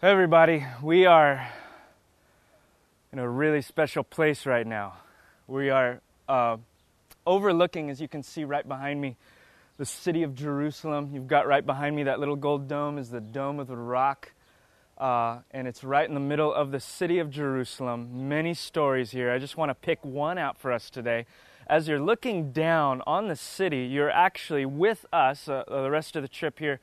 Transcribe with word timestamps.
Hey 0.00 0.10
everybody, 0.10 0.64
we 0.80 1.06
are 1.06 1.48
in 3.12 3.18
a 3.18 3.28
really 3.28 3.60
special 3.60 4.04
place 4.04 4.46
right 4.46 4.64
now. 4.64 4.98
We 5.48 5.70
are 5.70 6.00
uh, 6.28 6.58
overlooking, 7.26 7.90
as 7.90 8.00
you 8.00 8.06
can 8.06 8.22
see 8.22 8.44
right 8.44 8.66
behind 8.66 9.00
me, 9.00 9.16
the 9.76 9.84
city 9.84 10.22
of 10.22 10.36
Jerusalem. 10.36 11.10
You've 11.12 11.26
got 11.26 11.48
right 11.48 11.66
behind 11.66 11.96
me 11.96 12.04
that 12.04 12.20
little 12.20 12.36
gold 12.36 12.68
dome 12.68 12.96
is 12.96 13.10
the 13.10 13.20
Dome 13.20 13.58
of 13.58 13.66
the 13.66 13.76
Rock, 13.76 14.30
uh, 14.98 15.38
and 15.50 15.66
it's 15.66 15.82
right 15.82 16.08
in 16.08 16.14
the 16.14 16.20
middle 16.20 16.54
of 16.54 16.70
the 16.70 16.78
city 16.78 17.18
of 17.18 17.28
Jerusalem. 17.28 18.28
Many 18.28 18.54
stories 18.54 19.10
here. 19.10 19.32
I 19.32 19.40
just 19.40 19.56
want 19.56 19.70
to 19.70 19.74
pick 19.74 19.98
one 20.04 20.38
out 20.38 20.58
for 20.58 20.70
us 20.70 20.90
today. 20.90 21.26
As 21.66 21.88
you're 21.88 21.98
looking 21.98 22.52
down 22.52 23.02
on 23.04 23.26
the 23.26 23.34
city, 23.34 23.78
you're 23.78 24.12
actually 24.12 24.64
with 24.64 25.06
us, 25.12 25.48
uh, 25.48 25.64
the 25.66 25.90
rest 25.90 26.14
of 26.14 26.22
the 26.22 26.28
trip 26.28 26.60
here 26.60 26.78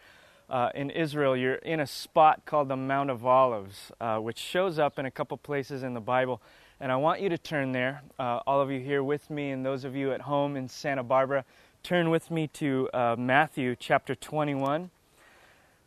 uh, 0.49 0.69
in 0.75 0.89
Israel, 0.89 1.35
you're 1.35 1.55
in 1.55 1.79
a 1.79 1.87
spot 1.87 2.45
called 2.45 2.67
the 2.67 2.75
Mount 2.75 3.09
of 3.09 3.25
Olives, 3.25 3.91
uh, 3.99 4.17
which 4.17 4.37
shows 4.37 4.77
up 4.77 4.99
in 4.99 5.05
a 5.05 5.11
couple 5.11 5.37
places 5.37 5.83
in 5.83 5.93
the 5.93 5.99
Bible. 5.99 6.41
And 6.79 6.91
I 6.91 6.97
want 6.97 7.21
you 7.21 7.29
to 7.29 7.37
turn 7.37 7.71
there, 7.71 8.03
uh, 8.19 8.41
all 8.45 8.61
of 8.61 8.69
you 8.69 8.79
here 8.79 9.03
with 9.03 9.29
me, 9.29 9.51
and 9.51 9.65
those 9.65 9.83
of 9.83 9.95
you 9.95 10.11
at 10.11 10.21
home 10.21 10.55
in 10.55 10.67
Santa 10.67 11.03
Barbara, 11.03 11.45
turn 11.83 12.09
with 12.09 12.29
me 12.29 12.47
to 12.47 12.89
uh, 12.93 13.15
Matthew 13.17 13.75
chapter 13.77 14.13
21. 14.13 14.91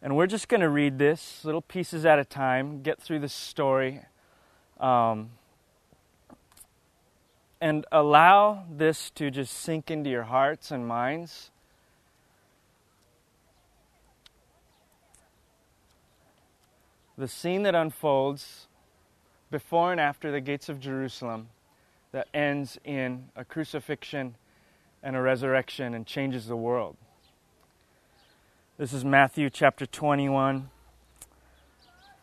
And 0.01 0.16
we're 0.16 0.27
just 0.27 0.48
going 0.48 0.60
to 0.60 0.68
read 0.68 0.98
this 0.98 1.45
little 1.45 1.60
pieces 1.60 2.04
at 2.04 2.18
a 2.18 2.24
time, 2.24 2.82
get 2.82 3.01
through 3.01 3.18
the 3.18 3.29
story, 3.29 4.02
um, 4.80 5.30
and 7.60 7.84
allow 7.90 8.65
this 8.70 9.10
to 9.10 9.30
just 9.30 9.52
sink 9.52 9.90
into 9.90 10.09
your 10.09 10.24
hearts 10.24 10.70
and 10.70 10.87
minds. 10.87 11.51
The 17.18 17.27
scene 17.27 17.64
that 17.64 17.74
unfolds 17.74 18.68
before 19.50 19.90
and 19.90 20.00
after 20.00 20.30
the 20.30 20.40
gates 20.40 20.68
of 20.68 20.79
Jerusalem 20.79 21.48
that 22.12 22.29
ends 22.32 22.79
in 22.84 23.24
a 23.34 23.45
crucifixion 23.45 24.37
and 25.02 25.16
a 25.16 25.20
resurrection 25.20 25.95
and 25.95 26.06
changes 26.06 26.46
the 26.46 26.56
world. 26.56 26.96
This 28.78 28.93
is 28.93 29.04
Matthew 29.04 29.51
chapter 29.51 29.84
21. 29.84 30.70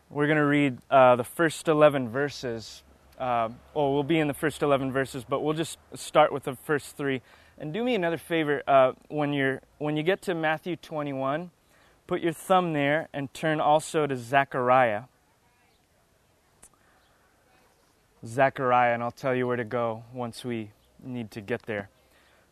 We're 0.09 0.27
going 0.27 0.37
to 0.37 0.45
read 0.45 0.77
uh, 0.89 1.17
the 1.17 1.25
first 1.25 1.67
11 1.67 2.07
verses. 2.07 2.81
Uh, 3.19 3.49
well, 3.73 3.93
we'll 3.93 4.03
be 4.03 4.19
in 4.19 4.29
the 4.29 4.33
first 4.33 4.63
11 4.63 4.93
verses, 4.93 5.25
but 5.27 5.41
we'll 5.41 5.53
just 5.53 5.77
start 5.93 6.31
with 6.31 6.43
the 6.43 6.55
first 6.55 6.95
three. 6.95 7.21
And 7.57 7.73
do 7.73 7.83
me 7.83 7.95
another 7.95 8.17
favor 8.17 8.63
uh, 8.65 8.93
when, 9.09 9.33
you're, 9.33 9.61
when 9.77 9.97
you 9.97 10.03
get 10.03 10.21
to 10.23 10.33
Matthew 10.33 10.77
21, 10.77 11.51
Put 12.07 12.21
your 12.21 12.33
thumb 12.33 12.73
there 12.73 13.09
and 13.13 13.33
turn 13.33 13.59
also 13.59 14.05
to 14.05 14.15
Zechariah. 14.15 15.03
Zechariah, 18.25 18.93
and 18.93 19.03
I'll 19.03 19.11
tell 19.11 19.33
you 19.33 19.47
where 19.47 19.57
to 19.57 19.63
go 19.63 20.03
once 20.13 20.45
we 20.45 20.71
need 21.03 21.31
to 21.31 21.41
get 21.41 21.63
there. 21.63 21.89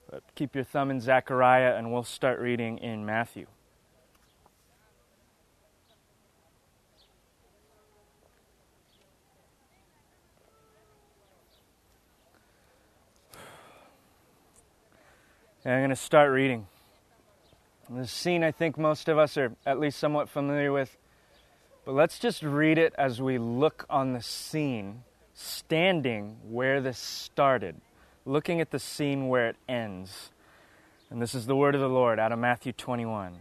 But 0.10 0.24
keep 0.36 0.56
your 0.56 0.64
thumb 0.64 0.90
in 0.92 1.00
Zechariah, 1.00 1.76
and 1.76 1.92
we'll 1.92 2.04
start 2.04 2.40
reading 2.40 2.78
in 2.80 3.06
Matthew. 3.06 3.48
And 15.66 15.76
I'm 15.76 15.80
going 15.80 15.90
to 15.92 15.96
start 15.96 16.32
reading. 16.32 16.68
The 17.96 18.08
scene 18.08 18.44
I 18.44 18.52
think 18.52 18.78
most 18.80 19.08
of 19.08 19.20
us 19.20 19.38
are 19.38 19.54
at 19.68 19.80
least 19.80 20.00
somewhat 20.00 20.28
familiar 20.28 20.72
with. 20.72 20.98
But 21.86 21.94
let's 21.94 22.18
just 22.18 22.42
read 22.42 22.80
it 22.80 22.96
as 22.98 23.22
we 23.22 23.38
look 23.38 23.86
on 23.88 24.14
the 24.14 24.22
scene, 24.22 25.04
standing 25.36 26.38
where 26.50 26.82
this 26.82 26.98
started, 26.98 27.76
looking 28.26 28.60
at 28.60 28.72
the 28.72 28.80
scene 28.80 29.28
where 29.28 29.48
it 29.48 29.58
ends. 29.70 30.32
And 31.12 31.22
this 31.22 31.36
is 31.36 31.46
the 31.46 31.56
word 31.56 31.76
of 31.76 31.82
the 31.82 31.90
Lord 31.90 32.18
out 32.18 32.32
of 32.32 32.40
Matthew 32.40 32.72
21. 32.72 33.34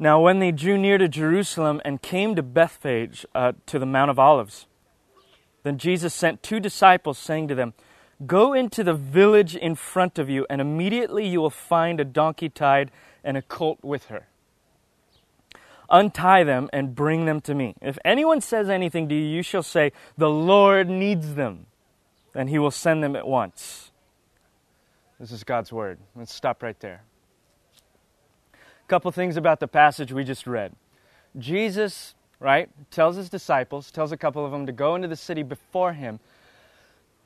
Now, 0.00 0.20
when 0.20 0.40
they 0.40 0.50
drew 0.50 0.76
near 0.76 0.98
to 0.98 1.06
Jerusalem 1.06 1.80
and 1.84 2.02
came 2.02 2.34
to 2.34 2.42
Bethphage, 2.42 3.24
uh, 3.32 3.52
to 3.66 3.78
the 3.78 3.86
Mount 3.86 4.10
of 4.10 4.18
Olives, 4.18 4.66
then 5.62 5.78
Jesus 5.78 6.12
sent 6.12 6.42
two 6.42 6.58
disciples, 6.58 7.16
saying 7.16 7.46
to 7.46 7.54
them, 7.54 7.74
Go 8.24 8.54
into 8.54 8.82
the 8.82 8.94
village 8.94 9.54
in 9.54 9.74
front 9.74 10.18
of 10.18 10.30
you, 10.30 10.46
and 10.48 10.60
immediately 10.60 11.26
you 11.26 11.40
will 11.40 11.50
find 11.50 12.00
a 12.00 12.04
donkey 12.04 12.48
tied 12.48 12.90
and 13.22 13.36
a 13.36 13.42
colt 13.42 13.78
with 13.82 14.06
her. 14.06 14.28
Untie 15.90 16.42
them 16.42 16.70
and 16.72 16.94
bring 16.94 17.26
them 17.26 17.40
to 17.42 17.54
me. 17.54 17.74
If 17.82 17.98
anyone 18.04 18.40
says 18.40 18.70
anything 18.70 19.08
to 19.10 19.14
you, 19.14 19.20
you 19.20 19.42
shall 19.42 19.62
say, 19.62 19.92
The 20.16 20.30
Lord 20.30 20.88
needs 20.88 21.34
them, 21.34 21.66
and 22.34 22.48
he 22.48 22.58
will 22.58 22.70
send 22.70 23.04
them 23.04 23.14
at 23.14 23.26
once. 23.26 23.90
This 25.20 25.30
is 25.30 25.44
God's 25.44 25.72
word. 25.72 25.98
Let's 26.14 26.34
stop 26.34 26.62
right 26.62 26.78
there. 26.80 27.02
A 28.54 28.88
couple 28.88 29.10
things 29.12 29.36
about 29.36 29.60
the 29.60 29.68
passage 29.68 30.12
we 30.12 30.24
just 30.24 30.46
read. 30.46 30.74
Jesus, 31.38 32.14
right, 32.40 32.70
tells 32.90 33.16
his 33.16 33.28
disciples, 33.28 33.90
tells 33.90 34.10
a 34.10 34.16
couple 34.16 34.44
of 34.44 34.52
them 34.52 34.66
to 34.66 34.72
go 34.72 34.94
into 34.94 35.08
the 35.08 35.16
city 35.16 35.42
before 35.42 35.92
him 35.92 36.18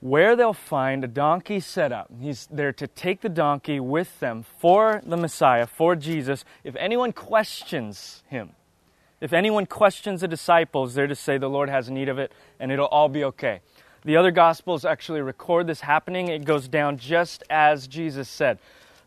where 0.00 0.34
they'll 0.34 0.54
find 0.54 1.04
a 1.04 1.08
donkey 1.08 1.60
set 1.60 1.92
up. 1.92 2.10
He's 2.20 2.48
there 2.50 2.72
to 2.72 2.86
take 2.86 3.20
the 3.20 3.28
donkey 3.28 3.78
with 3.78 4.18
them 4.18 4.44
for 4.58 5.02
the 5.04 5.16
Messiah, 5.16 5.66
for 5.66 5.94
Jesus. 5.94 6.44
If 6.64 6.74
anyone 6.76 7.12
questions 7.12 8.22
him, 8.28 8.50
if 9.20 9.34
anyone 9.34 9.66
questions 9.66 10.22
the 10.22 10.28
disciples, 10.28 10.94
they're 10.94 11.06
to 11.06 11.14
say 11.14 11.36
the 11.36 11.50
Lord 11.50 11.68
has 11.68 11.90
need 11.90 12.08
of 12.08 12.18
it 12.18 12.32
and 12.58 12.72
it'll 12.72 12.86
all 12.86 13.10
be 13.10 13.24
okay. 13.24 13.60
The 14.02 14.16
other 14.16 14.30
Gospels 14.30 14.86
actually 14.86 15.20
record 15.20 15.66
this 15.66 15.82
happening. 15.82 16.28
It 16.28 16.46
goes 16.46 16.66
down 16.68 16.96
just 16.96 17.44
as 17.50 17.86
Jesus 17.86 18.30
said. 18.30 18.58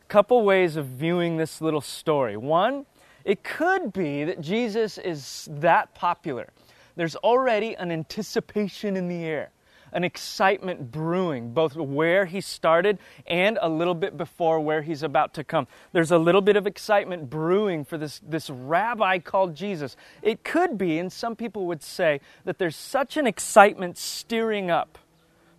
A 0.04 0.06
couple 0.06 0.44
ways 0.44 0.76
of 0.76 0.86
viewing 0.86 1.38
this 1.38 1.62
little 1.62 1.82
story. 1.82 2.38
One, 2.38 2.86
it 3.26 3.44
could 3.44 3.92
be 3.92 4.24
that 4.26 4.40
Jesus 4.40 5.00
is 5.00 5.50
that 5.50 5.96
popular. 5.96 6.50
There's 6.96 7.16
already 7.16 7.74
an 7.76 7.92
anticipation 7.92 8.96
in 8.96 9.08
the 9.08 9.24
air 9.24 9.50
an 9.94 10.04
excitement 10.04 10.92
brewing, 10.92 11.54
both 11.54 11.76
where 11.76 12.26
he 12.26 12.42
started 12.42 13.00
and 13.26 13.58
a 13.62 13.70
little 13.70 13.96
bit 13.96 14.18
before 14.18 14.60
where 14.60 14.82
he's 14.82 15.04
about 15.04 15.34
to 15.36 15.44
come. 15.44 15.68
There's 15.94 16.12
a 16.12 16.18
little 16.18 16.42
bit 16.42 16.56
of 16.56 16.68
excitement 16.68 17.30
brewing 17.30 17.86
for 17.86 17.98
this, 17.98 18.20
this 18.28 18.50
rabbi 18.50 19.20
called 19.20 19.56
Jesus. 19.56 19.96
It 20.22 20.44
could 20.44 20.78
be, 20.78 21.00
and 21.00 21.12
some 21.12 21.36
people 21.36 21.66
would 21.68 21.82
say, 21.82 22.20
that 22.44 22.58
there's 22.58 22.76
such 22.76 23.16
an 23.18 23.28
excitement 23.28 23.98
steering 23.98 24.70
up 24.70 24.98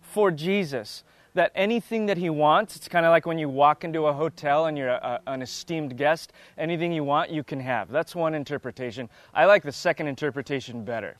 for 0.01 0.31
Jesus 0.31 1.03
that 1.35 1.51
anything 1.53 2.05
that 2.07 2.17
he 2.17 2.29
wants, 2.29 2.75
it's 2.75 2.87
kind 2.87 3.05
of 3.05 3.11
like 3.11 3.25
when 3.25 3.37
you 3.37 3.49
walk 3.49 3.83
into 3.83 4.07
a 4.07 4.13
hotel 4.13 4.65
and 4.65 4.77
you're 4.77 4.89
a, 4.89 5.21
a, 5.25 5.31
an 5.31 5.41
esteemed 5.41 5.97
guest, 5.97 6.31
anything 6.57 6.91
you 6.91 7.03
want, 7.03 7.29
you 7.29 7.43
can 7.43 7.59
have. 7.59 7.91
That's 7.91 8.15
one 8.15 8.33
interpretation. 8.33 9.09
I 9.33 9.45
like 9.45 9.61
the 9.61 9.71
second 9.73 10.07
interpretation 10.07 10.85
better. 10.85 11.17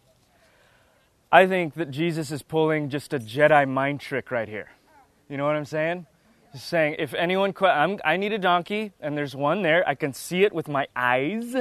I 1.36 1.48
think 1.48 1.74
that 1.74 1.92
Jesus 1.92 2.32
is 2.32 2.42
pulling 2.44 2.88
just 2.88 3.14
a 3.14 3.20
Jedi 3.20 3.68
mind 3.68 4.00
trick 4.00 4.32
right 4.32 4.48
here. 4.48 4.70
You 5.28 5.36
know 5.36 5.46
what 5.46 5.58
I'm 5.58 5.66
saying? 5.66 6.06
He's 6.54 6.64
saying, 6.64 6.96
if 6.98 7.14
anyone, 7.14 7.54
I'm, 7.60 8.00
I 8.06 8.16
need 8.16 8.32
a 8.32 8.38
donkey, 8.38 8.94
and 9.02 9.18
there's 9.18 9.36
one 9.36 9.62
there, 9.62 9.86
I 9.86 9.96
can 9.96 10.14
see 10.14 10.46
it 10.46 10.54
with 10.54 10.70
my 10.70 10.88
eyes. 10.96 11.54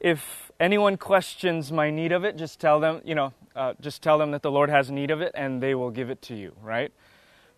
If 0.00 0.50
anyone 0.58 0.96
questions 0.96 1.70
my 1.70 1.90
need 1.90 2.10
of 2.10 2.24
it, 2.24 2.36
just 2.36 2.58
tell 2.58 2.80
them, 2.80 3.02
you 3.04 3.14
know, 3.14 3.32
uh, 3.54 3.74
just 3.80 4.02
tell 4.02 4.18
them 4.18 4.32
that 4.32 4.42
the 4.42 4.50
Lord 4.50 4.68
has 4.68 4.90
need 4.90 5.12
of 5.12 5.20
it, 5.20 5.30
and 5.36 5.62
they 5.62 5.76
will 5.76 5.92
give 5.92 6.10
it 6.10 6.20
to 6.22 6.34
you, 6.34 6.50
right? 6.60 6.90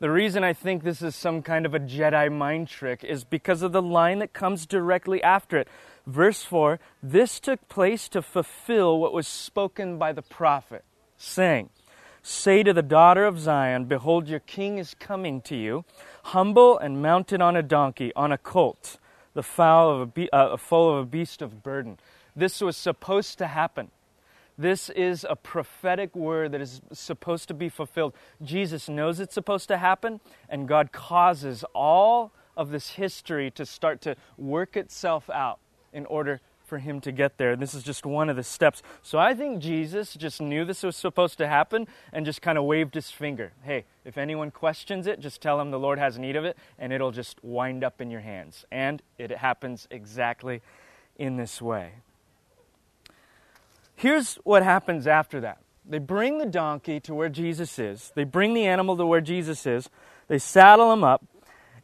The 0.01 0.11
reason 0.11 0.45
I 0.45 0.53
think 0.53 0.85
this 0.85 1.01
is 1.01 1.17
some 1.17 1.41
kind 1.41 1.65
of 1.65 1.73
a 1.73 1.81
Jedi 1.81 2.31
mind 2.31 2.69
trick 2.69 3.03
is 3.03 3.25
because 3.25 3.63
of 3.63 3.73
the 3.73 3.81
line 3.81 4.19
that 4.19 4.35
comes 4.35 4.67
directly 4.67 5.23
after 5.23 5.57
it. 5.57 5.69
Verse 6.07 6.43
4 6.43 6.81
This 7.03 7.41
took 7.41 7.67
place 7.71 8.11
to 8.11 8.21
fulfill 8.21 8.99
what 8.99 9.15
was 9.15 9.27
spoken 9.27 9.97
by 9.97 10.13
the 10.13 10.21
prophet 10.21 10.85
saying, 11.17 11.71
Say 12.23 12.63
to 12.63 12.73
the 12.73 12.83
daughter 12.83 13.27
of 13.27 13.39
Zion, 13.39 13.85
Behold, 13.85 14.29
your 14.29 14.41
king 14.41 14.79
is 14.79 14.95
coming 14.99 15.43
to 15.43 15.55
you, 15.55 15.85
humble 16.25 16.79
and 16.79 17.03
mounted 17.03 17.43
on 17.43 17.55
a 17.55 17.63
donkey, 17.63 18.13
on 18.17 18.33
a 18.33 18.39
colt, 18.39 18.99
the 19.35 19.43
foal 19.43 19.91
of 19.91 20.01
a, 20.01 20.07
be- 20.07 20.33
uh, 20.33 20.57
foal 20.57 20.95
of 20.95 21.03
a 21.03 21.07
beast 21.07 21.43
of 21.43 21.63
burden. 21.63 21.99
This 22.35 22.63
was 22.63 22.77
supposed 22.79 23.37
to 23.39 23.47
happen. 23.47 23.91
This 24.57 24.89
is 24.89 25.27
a 25.29 25.37
prophetic 25.37 26.15
word 26.15 26.53
that 26.53 26.61
is 26.61 26.81
supposed 26.93 27.49
to 27.49 27.55
be 27.55 27.69
fulfilled. 27.69 28.15
Jesus 28.43 28.89
knows 28.89 29.21
it's 29.21 29.35
supposed 29.35 29.69
to 29.69 29.77
happen, 29.77 30.21
and 30.49 30.69
God 30.69 30.93
causes 30.93 31.65
all 31.75 32.33
of 32.57 32.71
this 32.71 32.91
history 32.91 33.51
to 33.51 33.67
start 33.67 34.01
to 34.03 34.17
work 34.39 34.77
itself 34.77 35.29
out 35.29 35.59
in 35.93 36.07
order 36.07 36.41
for 36.65 36.79
him 36.79 37.01
to 37.03 37.13
get 37.13 37.39
there. 37.39 37.57
This 37.57 37.75
is 37.75 37.83
just 37.83 38.05
one 38.07 38.29
of 38.29 38.37
the 38.37 38.43
steps. 38.43 38.83
So 39.03 39.19
I 39.19 39.35
think 39.35 39.61
Jesus 39.61 40.15
just 40.15 40.41
knew 40.41 40.65
this 40.65 40.83
was 40.83 40.97
supposed 40.97 41.39
to 41.39 41.47
happen 41.47 41.87
and 42.13 42.25
just 42.27 42.43
kind 42.43 42.59
of 42.59 42.65
waved 42.65 42.95
his 42.95 43.11
finger. 43.11 43.53
Hey, 43.63 43.85
if 44.05 44.19
anyone 44.19 44.51
questions 44.51 45.07
it, 45.07 45.21
just 45.21 45.41
tell 45.41 45.59
them 45.59 45.71
the 45.71 45.79
Lord 45.79 45.99
has 45.99 46.19
need 46.19 46.37
of 46.37 46.45
it 46.45 46.57
and 46.79 46.93
it'll 46.93 47.13
just 47.13 47.43
wind 47.45 47.85
up 47.85 48.01
in 48.01 48.11
your 48.11 48.21
hands. 48.21 48.65
And 48.71 49.03
it 49.19 49.31
happens 49.31 49.87
exactly 49.91 50.63
in 51.17 51.37
this 51.37 51.63
way. 51.63 51.93
here's 53.97 54.35
what 54.37 54.63
happens 54.63 55.07
after 55.07 55.41
that 55.41 55.59
they 55.87 55.99
bring 55.99 56.39
the 56.39 56.47
donkey 56.47 56.99
to 57.01 57.15
where 57.15 57.29
Jesus 57.29 57.79
is, 57.79 58.11
they 58.15 58.25
bring 58.25 58.55
the 58.55 58.67
animal 58.67 58.97
to 58.97 59.07
where 59.07 59.21
Jesus 59.21 59.67
is, 59.67 59.91
they 60.29 60.39
saddle 60.39 60.93
him 60.93 61.05
up, 61.05 61.25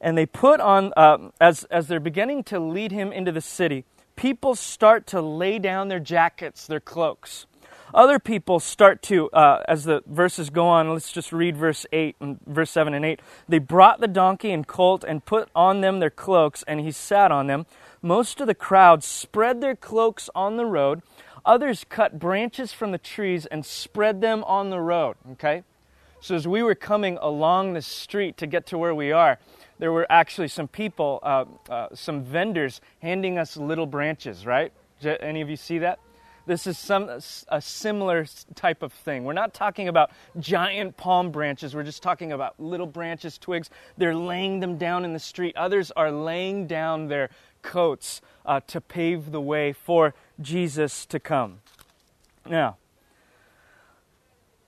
and 0.00 0.16
they 0.16 0.24
put 0.24 0.60
on, 0.60 0.92
uh, 0.96 1.30
as, 1.40 1.64
as 1.64 1.88
they're 1.88 2.00
beginning 2.00 2.42
to 2.44 2.58
lead 2.58 2.92
him 2.92 3.12
into 3.12 3.30
the 3.30 3.42
city, 3.42 3.84
people 4.20 4.55
start 4.55 5.06
to 5.06 5.19
lay 5.22 5.58
down 5.58 5.88
their 5.88 5.99
jackets, 5.99 6.67
their 6.67 6.78
cloaks. 6.78 7.46
Other 7.94 8.19
people 8.19 8.61
start 8.61 9.02
to, 9.05 9.31
uh, 9.31 9.62
as 9.67 9.84
the 9.84 10.02
verses 10.06 10.50
go 10.50 10.69
on, 10.69 10.93
let's 10.93 11.11
just 11.11 11.32
read 11.32 11.56
verse 11.56 11.87
8 11.90 12.17
and 12.20 12.38
verse 12.46 12.70
7 12.70 12.93
and 12.93 13.02
8. 13.02 13.20
They 13.49 13.58
brought 13.58 13.99
the 14.00 14.06
donkey 14.06 14.52
and 14.52 14.67
colt 14.67 15.05
and 15.08 15.25
put 15.25 15.49
on 15.55 15.81
them 15.81 16.00
their 16.00 16.11
cloaks, 16.11 16.62
and 16.69 16.81
he 16.81 16.93
sat 16.93 17.32
on 17.32 17.46
them. 17.46 17.64
Most 18.02 18.43
of 18.43 18.46
the 18.46 18.55
crowd 18.55 19.02
spread 19.02 19.62
their 19.62 19.75
cloaks 19.75 20.28
on 20.34 20.58
the 20.58 20.66
road. 20.66 21.00
Others 21.46 21.87
cut 21.88 22.19
branches 22.19 22.75
from 22.75 22.93
the 22.93 22.99
trees 22.99 23.46
and 23.46 23.64
spread 23.64 24.20
them 24.20 24.44
on 24.44 24.69
the 24.69 24.81
road. 24.81 25.16
Okay? 25.32 25.62
So 26.20 26.34
as 26.34 26.46
we 26.46 26.62
were 26.62 26.75
coming 26.75 27.16
along 27.23 27.73
the 27.73 27.81
street 27.81 28.37
to 28.37 28.46
get 28.46 28.66
to 28.66 28.76
where 28.76 28.94
we 28.94 29.12
are, 29.12 29.38
there 29.80 29.90
were 29.90 30.06
actually 30.10 30.48
some 30.48 30.68
people, 30.68 31.18
uh, 31.22 31.46
uh, 31.68 31.88
some 31.94 32.22
vendors 32.22 32.80
handing 33.00 33.38
us 33.38 33.56
little 33.56 33.86
branches, 33.86 34.46
right? 34.46 34.72
Any 35.02 35.40
of 35.40 35.48
you 35.48 35.56
see 35.56 35.78
that? 35.78 35.98
This 36.46 36.66
is 36.66 36.78
some 36.78 37.08
a 37.48 37.60
similar 37.60 38.26
type 38.54 38.82
of 38.82 38.92
thing. 38.92 39.24
We're 39.24 39.32
not 39.32 39.54
talking 39.54 39.88
about 39.88 40.10
giant 40.38 40.96
palm 40.96 41.30
branches. 41.30 41.74
We're 41.74 41.82
just 41.82 42.02
talking 42.02 42.32
about 42.32 42.60
little 42.60 42.86
branches, 42.86 43.38
twigs. 43.38 43.70
They're 43.96 44.14
laying 44.14 44.60
them 44.60 44.76
down 44.76 45.04
in 45.04 45.12
the 45.12 45.18
street. 45.18 45.56
Others 45.56 45.92
are 45.92 46.10
laying 46.10 46.66
down 46.66 47.08
their 47.08 47.30
coats 47.62 48.20
uh, 48.44 48.60
to 48.66 48.80
pave 48.80 49.32
the 49.32 49.40
way 49.40 49.72
for 49.72 50.14
Jesus 50.40 51.06
to 51.06 51.20
come. 51.20 51.60
Now, 52.46 52.76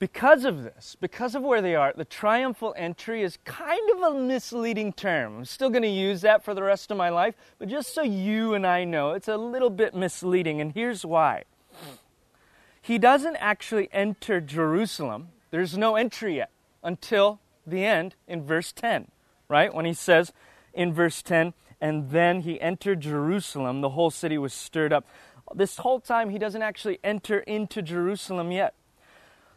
because 0.02 0.44
of 0.44 0.64
this, 0.64 0.96
because 1.00 1.36
of 1.36 1.44
where 1.44 1.62
they 1.62 1.76
are, 1.76 1.92
the 1.96 2.04
triumphal 2.04 2.74
entry 2.76 3.22
is 3.22 3.38
kind 3.44 3.88
of 3.94 4.02
a 4.02 4.18
misleading 4.18 4.92
term. 4.92 5.38
I'm 5.38 5.44
still 5.44 5.70
going 5.70 5.84
to 5.84 5.88
use 5.88 6.22
that 6.22 6.44
for 6.44 6.54
the 6.54 6.62
rest 6.64 6.90
of 6.90 6.96
my 6.96 7.08
life, 7.08 7.36
but 7.60 7.68
just 7.68 7.94
so 7.94 8.02
you 8.02 8.54
and 8.54 8.66
I 8.66 8.82
know, 8.82 9.12
it's 9.12 9.28
a 9.28 9.36
little 9.36 9.70
bit 9.70 9.94
misleading, 9.94 10.60
and 10.60 10.72
here's 10.72 11.06
why. 11.06 11.44
He 12.80 12.98
doesn't 12.98 13.36
actually 13.36 13.88
enter 13.92 14.40
Jerusalem, 14.40 15.28
there's 15.52 15.78
no 15.78 15.94
entry 15.94 16.38
yet 16.38 16.50
until 16.82 17.38
the 17.64 17.84
end 17.84 18.16
in 18.26 18.42
verse 18.42 18.72
10, 18.72 19.06
right? 19.46 19.72
When 19.72 19.84
he 19.84 19.94
says 19.94 20.32
in 20.74 20.92
verse 20.92 21.22
10, 21.22 21.54
and 21.80 22.10
then 22.10 22.40
he 22.40 22.60
entered 22.60 23.02
Jerusalem, 23.02 23.82
the 23.82 23.90
whole 23.90 24.10
city 24.10 24.36
was 24.36 24.52
stirred 24.52 24.92
up. 24.92 25.06
This 25.54 25.76
whole 25.76 26.00
time, 26.00 26.30
he 26.30 26.40
doesn't 26.40 26.62
actually 26.62 26.98
enter 27.04 27.38
into 27.38 27.82
Jerusalem 27.82 28.50
yet 28.50 28.74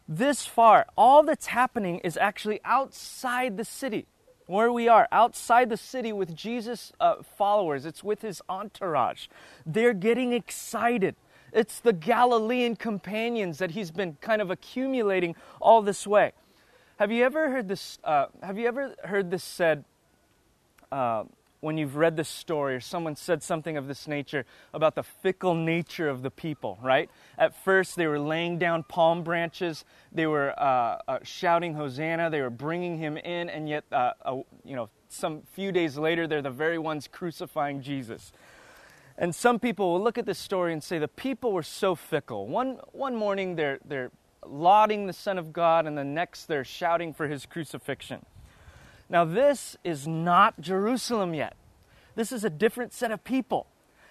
this 0.08 0.46
far, 0.46 0.86
all 0.96 1.22
that's 1.22 1.46
happening 1.46 1.98
is 1.98 2.16
actually 2.16 2.60
outside 2.64 3.56
the 3.56 3.64
city, 3.64 4.06
where 4.46 4.72
we 4.72 4.86
are, 4.88 5.08
outside 5.10 5.68
the 5.68 5.76
city 5.76 6.12
with 6.12 6.34
Jesus' 6.34 6.92
uh, 7.00 7.16
followers. 7.22 7.84
It's 7.84 8.04
with 8.04 8.22
his 8.22 8.40
entourage. 8.48 9.26
They're 9.64 9.94
getting 9.94 10.32
excited. 10.32 11.16
It's 11.52 11.80
the 11.80 11.92
Galilean 11.92 12.76
companions 12.76 13.58
that 13.58 13.72
he's 13.72 13.90
been 13.90 14.16
kind 14.20 14.40
of 14.40 14.50
accumulating 14.50 15.34
all 15.60 15.82
this 15.82 16.06
way. 16.06 16.32
Have 16.98 17.10
you 17.10 17.24
ever 17.24 17.50
heard 17.50 17.68
this? 17.68 17.98
Uh, 18.04 18.26
have 18.42 18.58
you 18.58 18.66
ever 18.68 18.94
heard 19.04 19.30
this 19.30 19.44
said? 19.44 19.84
Uh, 20.92 21.24
when 21.66 21.76
you've 21.76 21.96
read 21.96 22.16
this 22.16 22.28
story 22.28 22.76
or 22.76 22.80
someone 22.80 23.16
said 23.16 23.42
something 23.42 23.76
of 23.76 23.88
this 23.88 24.06
nature 24.06 24.46
about 24.72 24.94
the 24.94 25.02
fickle 25.02 25.52
nature 25.52 26.08
of 26.08 26.22
the 26.22 26.30
people, 26.30 26.78
right? 26.80 27.10
At 27.36 27.56
first, 27.64 27.96
they 27.96 28.06
were 28.06 28.20
laying 28.20 28.56
down 28.56 28.84
palm 28.84 29.24
branches, 29.24 29.84
they 30.12 30.28
were 30.28 30.54
uh, 30.56 31.00
uh, 31.08 31.18
shouting 31.24 31.74
Hosanna, 31.74 32.30
they 32.30 32.40
were 32.40 32.50
bringing 32.50 32.98
him 32.98 33.16
in, 33.16 33.50
and 33.50 33.68
yet, 33.68 33.82
uh, 33.90 34.12
you 34.64 34.76
know, 34.76 34.88
some 35.08 35.42
few 35.54 35.72
days 35.72 35.98
later, 35.98 36.28
they're 36.28 36.40
the 36.40 36.50
very 36.50 36.78
ones 36.78 37.08
crucifying 37.08 37.82
Jesus. 37.82 38.32
And 39.18 39.34
some 39.34 39.58
people 39.58 39.92
will 39.92 40.02
look 40.02 40.18
at 40.18 40.24
this 40.24 40.38
story 40.38 40.72
and 40.72 40.80
say 40.80 41.00
the 41.00 41.08
people 41.08 41.50
were 41.50 41.64
so 41.64 41.96
fickle. 41.96 42.46
One, 42.46 42.78
one 42.92 43.16
morning, 43.16 43.56
they're, 43.56 43.80
they're 43.84 44.12
lauding 44.46 45.08
the 45.08 45.12
Son 45.12 45.36
of 45.36 45.52
God, 45.52 45.84
and 45.84 45.98
the 45.98 46.04
next, 46.04 46.44
they're 46.46 46.64
shouting 46.64 47.12
for 47.12 47.26
his 47.26 47.44
crucifixion. 47.44 48.24
Now, 49.08 49.24
this 49.24 49.76
is 49.84 50.06
not 50.06 50.60
Jerusalem 50.60 51.34
yet. 51.34 51.54
This 52.14 52.32
is 52.32 52.44
a 52.44 52.50
different 52.50 52.92
set 52.92 53.10
of 53.10 53.22
people. 53.24 53.66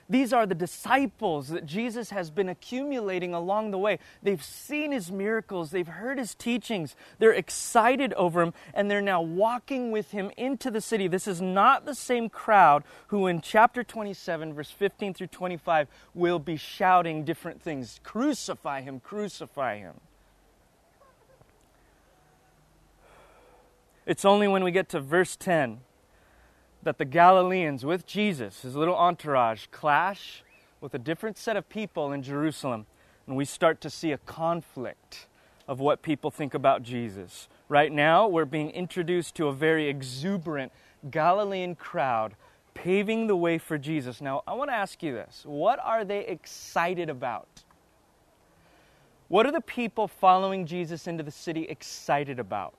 These 0.08 0.34
are 0.34 0.46
the 0.46 0.54
disciples 0.54 1.48
that 1.48 1.66
Jesus 1.66 2.12
has 2.12 2.30
been 2.30 2.48
accumulating 2.48 3.34
along 3.34 3.72
the 3.72 3.78
way. 3.80 3.98
They've 4.22 4.44
seen 4.44 4.92
his 4.92 5.12
miracles, 5.12 5.72
they've 5.72 5.88
heard 5.88 6.20
his 6.20 6.36
teachings, 6.36 6.96
they're 7.18 7.34
excited 7.34 8.14
over 8.14 8.44
him, 8.44 8.54
and 8.76 8.90
they're 8.90 9.02
now 9.02 9.22
walking 9.22 9.92
with 9.92 10.12
him 10.12 10.30
into 10.38 10.70
the 10.70 10.82
city. 10.82 11.08
This 11.08 11.28
is 11.28 11.42
not 11.42 11.86
the 11.86 11.96
same 11.96 12.30
crowd 12.30 12.84
who, 13.08 13.26
in 13.26 13.42
chapter 13.42 13.84
27, 13.84 14.54
verse 14.54 14.70
15 14.70 15.16
through 15.16 15.28
25, 15.28 15.88
will 16.14 16.40
be 16.40 16.56
shouting 16.56 17.24
different 17.24 17.62
things 17.62 18.00
Crucify 18.04 18.82
him, 18.82 19.00
crucify 19.00 19.80
him. 19.80 19.96
It's 24.06 24.24
only 24.24 24.48
when 24.48 24.64
we 24.64 24.72
get 24.72 24.90
to 24.90 25.00
verse 25.00 25.36
10 25.36 25.80
that 26.84 27.00
the 27.00 27.06
Galileans 27.06 27.84
with 27.84 28.06
Jesus, 28.06 28.62
his 28.62 28.76
little 28.76 28.96
entourage, 28.96 29.66
clash 29.72 30.44
with 30.80 30.94
a 30.94 31.00
different 31.00 31.38
set 31.38 31.58
of 31.58 31.68
people 31.68 32.12
in 32.12 32.22
Jerusalem, 32.22 32.86
and 33.26 33.36
we 33.36 33.46
start 33.46 33.82
to 33.82 33.90
see 33.90 34.12
a 34.12 34.20
conflict 34.20 35.26
of 35.68 35.80
what 35.80 36.04
people 36.04 36.30
think 36.30 36.54
about 36.54 36.84
Jesus. 36.84 37.48
Right 37.68 37.92
now, 37.92 38.28
we're 38.28 38.46
being 38.46 38.70
introduced 38.70 39.34
to 39.36 39.48
a 39.48 39.54
very 39.54 39.88
exuberant 39.88 40.72
Galilean 41.10 41.74
crowd 41.74 42.36
paving 42.76 43.26
the 43.26 43.36
way 43.36 43.58
for 43.58 43.80
Jesus. 43.80 44.22
Now, 44.22 44.44
I 44.48 44.54
want 44.54 44.70
to 44.70 44.76
ask 44.76 45.02
you 45.02 45.14
this 45.14 45.42
what 45.46 45.80
are 45.84 46.06
they 46.06 46.28
excited 46.28 47.10
about? 47.10 47.64
What 49.28 49.48
are 49.48 49.52
the 49.52 49.62
people 49.62 50.08
following 50.08 50.68
Jesus 50.68 51.08
into 51.08 51.24
the 51.24 51.32
city 51.32 51.64
excited 51.64 52.38
about? 52.38 52.76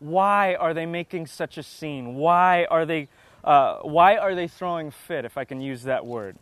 Why 0.00 0.54
are 0.54 0.74
they 0.74 0.86
making 0.86 1.26
such 1.26 1.58
a 1.58 1.62
scene? 1.62 2.14
Why 2.14 2.64
are 2.64 2.84
they, 2.84 3.08
uh, 3.44 3.76
why 3.82 4.16
are 4.16 4.34
they 4.34 4.48
throwing 4.48 4.90
fit, 4.90 5.24
if 5.24 5.36
I 5.38 5.44
can 5.44 5.60
use 5.60 5.84
that 5.84 6.04
word? 6.04 6.36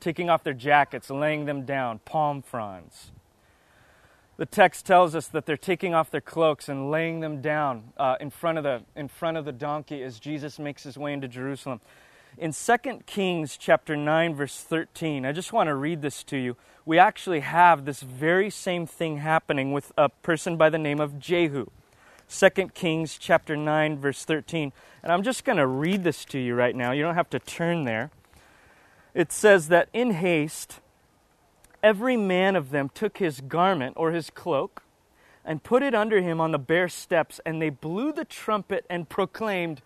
Taking 0.00 0.28
off 0.28 0.44
their 0.44 0.52
jackets, 0.52 1.08
laying 1.08 1.46
them 1.46 1.64
down, 1.64 2.00
palm 2.00 2.42
fronds. 2.42 3.12
The 4.36 4.46
text 4.46 4.84
tells 4.84 5.14
us 5.14 5.28
that 5.28 5.46
they're 5.46 5.56
taking 5.56 5.94
off 5.94 6.10
their 6.10 6.20
cloaks 6.20 6.68
and 6.68 6.90
laying 6.90 7.20
them 7.20 7.40
down 7.40 7.92
uh, 7.96 8.16
in, 8.20 8.30
front 8.30 8.58
of 8.58 8.64
the, 8.64 8.82
in 8.94 9.08
front 9.08 9.36
of 9.36 9.44
the 9.44 9.52
donkey 9.52 10.02
as 10.02 10.18
Jesus 10.18 10.58
makes 10.58 10.82
his 10.82 10.98
way 10.98 11.12
into 11.12 11.26
Jerusalem. 11.26 11.80
In 12.36 12.52
2 12.52 12.76
Kings 13.06 13.56
chapter 13.56 13.96
9 13.96 14.34
verse 14.34 14.60
13, 14.60 15.24
I 15.24 15.32
just 15.32 15.52
want 15.52 15.68
to 15.68 15.74
read 15.74 16.02
this 16.02 16.22
to 16.24 16.36
you. 16.36 16.56
We 16.84 16.98
actually 16.98 17.40
have 17.40 17.84
this 17.84 18.00
very 18.00 18.48
same 18.48 18.86
thing 18.86 19.18
happening 19.18 19.72
with 19.72 19.92
a 19.98 20.08
person 20.08 20.56
by 20.56 20.70
the 20.70 20.78
name 20.78 21.00
of 21.00 21.18
Jehu. 21.18 21.66
2 22.28 22.50
Kings 22.74 23.16
chapter 23.18 23.56
9 23.56 23.98
verse 23.98 24.24
13. 24.24 24.72
And 25.02 25.12
I'm 25.12 25.22
just 25.22 25.44
going 25.44 25.58
to 25.58 25.66
read 25.66 26.04
this 26.04 26.24
to 26.26 26.38
you 26.38 26.54
right 26.54 26.74
now. 26.74 26.92
You 26.92 27.02
don't 27.02 27.14
have 27.14 27.30
to 27.30 27.38
turn 27.38 27.84
there. 27.84 28.10
It 29.14 29.32
says 29.32 29.68
that 29.68 29.88
in 29.92 30.12
haste 30.12 30.80
every 31.82 32.16
man 32.16 32.56
of 32.56 32.70
them 32.70 32.90
took 32.92 33.18
his 33.18 33.40
garment 33.40 33.94
or 33.96 34.12
his 34.12 34.30
cloak 34.30 34.82
and 35.44 35.62
put 35.62 35.82
it 35.82 35.94
under 35.94 36.20
him 36.20 36.40
on 36.40 36.52
the 36.52 36.58
bare 36.58 36.88
steps 36.88 37.40
and 37.46 37.62
they 37.62 37.70
blew 37.70 38.12
the 38.12 38.24
trumpet 38.24 38.84
and 38.90 39.08
proclaimed 39.08 39.80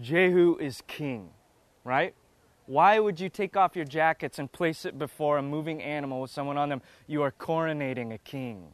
Jehu 0.00 0.56
is 0.58 0.82
king. 0.86 1.30
Right? 1.84 2.14
Why 2.66 2.98
would 2.98 3.18
you 3.18 3.28
take 3.28 3.56
off 3.56 3.74
your 3.74 3.84
jackets 3.84 4.38
and 4.38 4.50
place 4.50 4.84
it 4.84 4.98
before 4.98 5.38
a 5.38 5.42
moving 5.42 5.82
animal 5.82 6.20
with 6.20 6.30
someone 6.30 6.56
on 6.56 6.68
them? 6.68 6.82
You 7.06 7.22
are 7.22 7.32
coronating 7.32 8.12
a 8.12 8.18
king. 8.18 8.72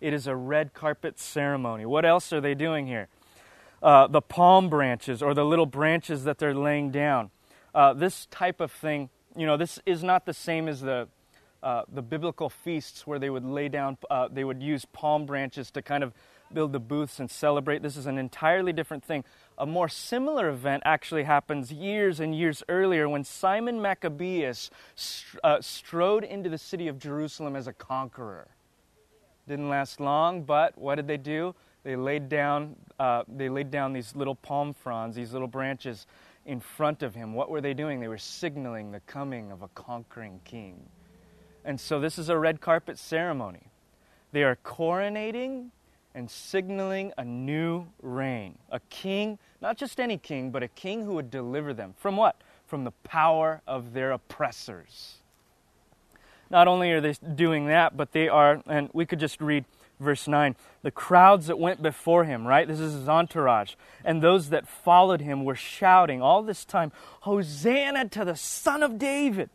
It 0.00 0.12
is 0.12 0.26
a 0.26 0.36
red 0.36 0.74
carpet 0.74 1.18
ceremony. 1.18 1.86
What 1.86 2.04
else 2.04 2.32
are 2.32 2.40
they 2.40 2.54
doing 2.54 2.86
here? 2.86 3.08
Uh, 3.82 4.06
the 4.06 4.20
palm 4.20 4.68
branches 4.68 5.22
or 5.22 5.34
the 5.34 5.44
little 5.44 5.66
branches 5.66 6.24
that 6.24 6.38
they're 6.38 6.54
laying 6.54 6.90
down. 6.90 7.30
Uh, 7.74 7.92
this 7.92 8.26
type 8.26 8.60
of 8.60 8.72
thing, 8.72 9.08
you 9.36 9.46
know, 9.46 9.56
this 9.56 9.78
is 9.86 10.02
not 10.02 10.26
the 10.26 10.34
same 10.34 10.68
as 10.68 10.80
the 10.80 11.08
uh, 11.62 11.82
the 11.92 12.02
biblical 12.02 12.48
feasts 12.48 13.06
where 13.06 13.18
they 13.18 13.30
would 13.30 13.44
lay 13.44 13.68
down, 13.68 13.98
uh, 14.10 14.28
they 14.30 14.44
would 14.44 14.62
use 14.62 14.84
palm 14.84 15.26
branches 15.26 15.70
to 15.72 15.82
kind 15.82 16.04
of 16.04 16.12
build 16.52 16.72
the 16.72 16.78
booths 16.78 17.18
and 17.18 17.30
celebrate. 17.30 17.82
This 17.82 17.96
is 17.96 18.06
an 18.06 18.16
entirely 18.16 18.72
different 18.72 19.04
thing. 19.04 19.24
A 19.58 19.66
more 19.66 19.88
similar 19.88 20.48
event 20.48 20.82
actually 20.86 21.24
happens 21.24 21.72
years 21.72 22.20
and 22.20 22.34
years 22.34 22.62
earlier 22.68 23.08
when 23.08 23.24
Simon 23.24 23.82
Maccabeus 23.82 24.70
uh, 25.42 25.60
strode 25.60 26.22
into 26.22 26.48
the 26.48 26.58
city 26.58 26.86
of 26.86 26.98
Jerusalem 26.98 27.56
as 27.56 27.66
a 27.66 27.72
conqueror. 27.72 28.48
Didn't 29.48 29.70
last 29.70 29.98
long, 29.98 30.42
but 30.42 30.76
what 30.76 30.96
did 30.96 31.08
they 31.08 31.16
do? 31.16 31.54
They 31.82 31.96
laid 31.96 32.28
down, 32.28 32.76
uh, 32.98 33.22
they 33.26 33.48
laid 33.48 33.70
down 33.70 33.94
these 33.94 34.14
little 34.14 34.34
palm 34.34 34.74
fronds, 34.74 35.16
these 35.16 35.32
little 35.32 35.48
branches 35.48 36.06
in 36.44 36.60
front 36.60 37.02
of 37.02 37.14
him. 37.14 37.32
What 37.32 37.50
were 37.50 37.62
they 37.62 37.72
doing? 37.72 37.98
They 37.98 38.08
were 38.08 38.18
signaling 38.18 38.92
the 38.92 39.00
coming 39.00 39.50
of 39.50 39.62
a 39.62 39.68
conquering 39.68 40.40
king. 40.44 40.88
And 41.64 41.80
so 41.80 41.98
this 41.98 42.18
is 42.18 42.28
a 42.28 42.38
red 42.38 42.60
carpet 42.60 42.98
ceremony. 42.98 43.70
They 44.32 44.42
are 44.42 44.56
coronating 44.56 45.70
and 46.14 46.30
signaling 46.30 47.12
a 47.16 47.24
new 47.24 47.86
reign. 48.02 48.58
A 48.70 48.80
king, 48.90 49.38
not 49.60 49.76
just 49.76 50.00
any 50.00 50.18
king, 50.18 50.50
but 50.50 50.62
a 50.62 50.68
king 50.68 51.04
who 51.04 51.14
would 51.14 51.30
deliver 51.30 51.72
them. 51.72 51.94
From 51.96 52.16
what? 52.16 52.36
From 52.66 52.84
the 52.84 52.90
power 53.04 53.62
of 53.66 53.92
their 53.92 54.12
oppressors. 54.12 55.17
Not 56.50 56.68
only 56.68 56.90
are 56.92 57.00
they 57.00 57.12
doing 57.12 57.66
that, 57.66 57.96
but 57.96 58.12
they 58.12 58.28
are, 58.28 58.62
and 58.66 58.90
we 58.92 59.06
could 59.06 59.20
just 59.20 59.40
read 59.40 59.64
verse 60.00 60.28
9 60.28 60.54
the 60.82 60.90
crowds 60.90 61.48
that 61.48 61.58
went 61.58 61.82
before 61.82 62.24
him, 62.24 62.46
right? 62.46 62.68
This 62.68 62.80
is 62.80 62.94
his 62.94 63.08
entourage. 63.08 63.74
And 64.04 64.22
those 64.22 64.50
that 64.50 64.68
followed 64.68 65.20
him 65.20 65.44
were 65.44 65.56
shouting 65.56 66.22
all 66.22 66.42
this 66.42 66.64
time, 66.64 66.92
Hosanna 67.22 68.08
to 68.10 68.24
the 68.24 68.36
Son 68.36 68.82
of 68.82 68.98
David! 68.98 69.50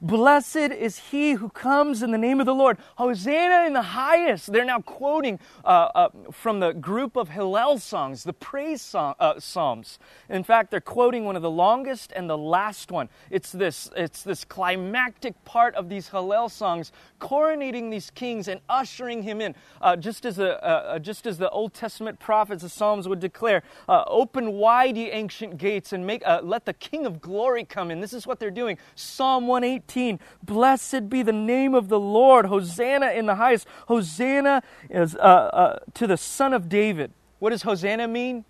Blessed 0.00 0.56
is 0.56 0.98
he 1.10 1.32
who 1.32 1.48
comes 1.48 2.02
in 2.02 2.10
the 2.10 2.18
name 2.18 2.40
of 2.40 2.46
the 2.46 2.54
Lord. 2.54 2.78
Hosanna 2.96 3.66
in 3.66 3.72
the 3.72 3.82
highest. 3.82 4.52
They're 4.52 4.64
now 4.64 4.80
quoting 4.80 5.38
uh, 5.64 5.88
uh, 5.94 6.08
from 6.30 6.60
the 6.60 6.72
group 6.72 7.16
of 7.16 7.30
Hallel 7.30 7.80
songs, 7.80 8.24
the 8.24 8.32
praise 8.32 8.82
song, 8.82 9.14
uh, 9.18 9.40
psalms. 9.40 9.98
In 10.28 10.44
fact, 10.44 10.70
they're 10.70 10.80
quoting 10.80 11.24
one 11.24 11.36
of 11.36 11.42
the 11.42 11.50
longest 11.50 12.12
and 12.14 12.28
the 12.28 12.36
last 12.36 12.90
one. 12.90 13.08
It's 13.30 13.52
this, 13.52 13.88
it's 13.96 14.22
this 14.22 14.44
climactic 14.44 15.42
part 15.44 15.74
of 15.74 15.88
these 15.88 16.10
Hallel 16.10 16.50
songs, 16.50 16.92
coronating 17.20 17.90
these 17.90 18.10
kings 18.10 18.48
and 18.48 18.60
ushering 18.68 19.22
him 19.22 19.40
in. 19.40 19.54
Uh, 19.80 19.96
just, 19.96 20.26
as 20.26 20.38
a, 20.38 20.62
uh, 20.64 20.68
uh, 20.68 20.98
just 20.98 21.26
as 21.26 21.38
the 21.38 21.50
Old 21.50 21.72
Testament 21.72 22.18
prophets, 22.18 22.62
the 22.62 22.68
Psalms 22.68 23.08
would 23.08 23.20
declare, 23.20 23.62
Open 23.88 24.52
wide 24.52 24.96
ye 24.96 25.10
ancient 25.10 25.56
gates 25.58 25.92
and 25.92 26.06
make, 26.06 26.22
let 26.42 26.64
the 26.64 26.74
King 26.74 27.06
of 27.06 27.20
glory 27.20 27.64
come 27.64 27.90
in. 27.90 28.00
This 28.00 28.12
is 28.12 28.26
what 28.26 28.38
they're 28.38 28.50
doing. 28.50 28.78
Psalm 28.94 29.46
118. 29.46 29.85
18. 29.86 30.18
Blessed 30.42 31.08
be 31.08 31.22
the 31.22 31.32
name 31.32 31.74
of 31.74 31.88
the 31.88 32.00
Lord. 32.00 32.46
Hosanna 32.46 33.12
in 33.12 33.26
the 33.26 33.36
highest. 33.36 33.66
Hosanna 33.86 34.62
is 34.90 35.14
uh, 35.14 35.18
uh, 35.18 35.78
to 35.94 36.06
the 36.06 36.16
Son 36.16 36.52
of 36.52 36.68
David. 36.68 37.12
What 37.38 37.50
does 37.50 37.62
Hosanna 37.62 38.08
mean? 38.08 38.44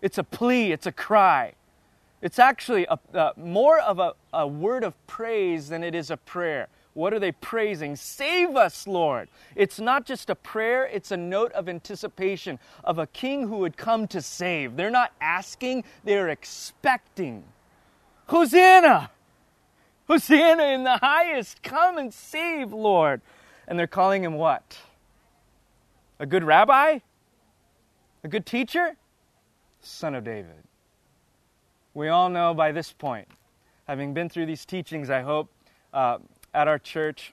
It's 0.00 0.16
a 0.16 0.24
plea, 0.24 0.72
it's 0.72 0.86
a 0.86 0.92
cry. 0.92 1.54
It's 2.22 2.38
actually 2.38 2.86
a, 2.86 2.98
uh, 3.14 3.32
more 3.36 3.78
of 3.78 3.98
a, 3.98 4.14
a 4.32 4.46
word 4.46 4.82
of 4.82 4.94
praise 5.06 5.68
than 5.68 5.84
it 5.84 5.94
is 5.94 6.10
a 6.10 6.16
prayer. 6.16 6.68
What 6.94 7.12
are 7.12 7.18
they 7.20 7.32
praising? 7.32 7.94
Save 7.94 8.56
us, 8.56 8.86
Lord. 8.86 9.28
It's 9.54 9.78
not 9.78 10.04
just 10.04 10.30
a 10.30 10.34
prayer, 10.34 10.86
it's 10.86 11.12
a 11.12 11.16
note 11.16 11.52
of 11.52 11.68
anticipation 11.68 12.58
of 12.82 12.98
a 12.98 13.06
king 13.06 13.46
who 13.46 13.58
would 13.58 13.76
come 13.76 14.08
to 14.08 14.22
save. 14.22 14.76
They're 14.76 14.90
not 14.90 15.12
asking, 15.20 15.84
they're 16.04 16.28
expecting. 16.28 17.44
Hosanna! 18.26 19.10
Hosanna 20.08 20.64
in 20.64 20.84
the 20.84 20.96
highest. 20.96 21.62
Come 21.62 21.98
and 21.98 22.12
save, 22.12 22.72
Lord. 22.72 23.20
And 23.66 23.78
they're 23.78 23.86
calling 23.86 24.24
him 24.24 24.34
what? 24.34 24.78
A 26.18 26.26
good 26.26 26.42
rabbi? 26.42 27.00
A 28.24 28.28
good 28.28 28.46
teacher? 28.46 28.96
Son 29.80 30.14
of 30.14 30.24
David. 30.24 30.64
We 31.94 32.08
all 32.08 32.28
know 32.30 32.54
by 32.54 32.72
this 32.72 32.92
point, 32.92 33.28
having 33.86 34.14
been 34.14 34.28
through 34.28 34.46
these 34.46 34.64
teachings, 34.64 35.10
I 35.10 35.20
hope, 35.20 35.50
uh, 35.92 36.18
at 36.54 36.68
our 36.68 36.78
church, 36.78 37.32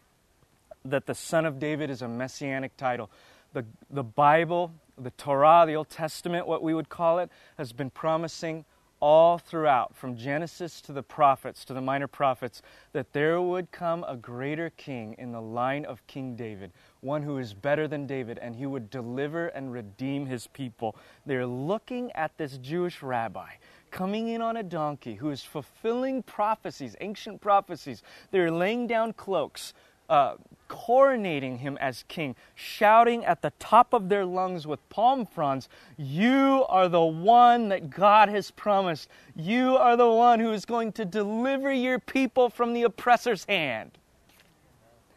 that 0.84 1.06
the 1.06 1.16
Son 1.16 1.46
of 1.46 1.60
David 1.60 1.90
is 1.90 2.02
a 2.02 2.08
messianic 2.08 2.76
title. 2.78 3.10
The, 3.54 3.66
the 3.90 4.04
Bible, 4.04 4.72
the 4.98 5.12
Torah, 5.12 5.66
the 5.66 5.76
Old 5.76 5.90
Testament, 5.90 6.48
what 6.48 6.62
we 6.62 6.74
would 6.74 6.90
call 6.90 7.20
it, 7.20 7.30
has 7.58 7.74
been 7.74 7.90
promising 7.90 8.66
all 9.06 9.38
throughout, 9.38 9.96
from 9.96 10.18
Genesis 10.18 10.82
to 10.82 10.92
the 10.92 11.04
prophets, 11.04 11.64
to 11.64 11.76
the 11.76 11.82
minor 11.82 12.08
prophets, 12.08 12.64
that 12.92 13.14
there 13.14 13.40
would 13.40 13.72
come 13.72 14.04
a 14.08 14.16
greater 14.16 14.72
king 14.72 15.14
in 15.20 15.32
the 15.32 15.40
line 15.40 15.86
of 15.86 16.06
King 16.08 16.36
David, 16.36 16.72
one 17.02 17.22
who 17.22 17.38
is 17.38 17.54
better 17.54 17.88
than 17.88 18.08
David, 18.08 18.40
and 18.40 18.56
he 18.56 18.66
would 18.66 18.90
deliver 18.90 19.50
and 19.50 19.72
redeem 19.72 20.26
his 20.26 20.48
people. 20.48 20.96
They're 21.24 21.46
looking 21.46 22.12
at 22.14 22.36
this 22.40 22.58
Jewish 22.58 23.04
rabbi 23.04 23.50
coming 23.92 24.30
in 24.30 24.42
on 24.42 24.58
a 24.58 24.64
donkey 24.64 25.14
who 25.14 25.30
is 25.30 25.44
fulfilling 25.44 26.24
prophecies, 26.24 26.96
ancient 27.00 27.42
prophecies. 27.42 28.02
They're 28.32 28.50
laying 28.50 28.88
down 28.88 29.14
cloaks, 29.14 29.76
uh, 30.10 30.38
coronating 30.68 31.60
him 31.60 31.78
as 31.80 32.04
king, 32.08 32.36
shouting 32.54 33.24
at 33.26 33.42
the 33.42 33.52
top 33.60 33.94
of 33.94 34.10
their 34.10 34.26
lungs 34.26 34.66
with 34.66 34.88
palm 34.90 35.26
fronds, 35.26 35.70
You 35.98 36.66
are 36.70 36.88
the 36.88 37.04
one 37.04 37.70
that 37.70 37.90
God 37.90 38.30
has 38.30 38.52
promised. 38.52 39.10
You 39.36 39.78
are 39.78 39.96
the 39.98 40.10
one 40.10 40.40
who 40.40 40.52
is 40.52 40.66
going 40.66 40.92
to 40.94 41.06
deliver 41.06 41.72
your 41.72 42.00
people 42.00 42.50
from 42.50 42.74
the 42.74 42.84
oppressor's 42.84 43.46
hand. 43.46 43.98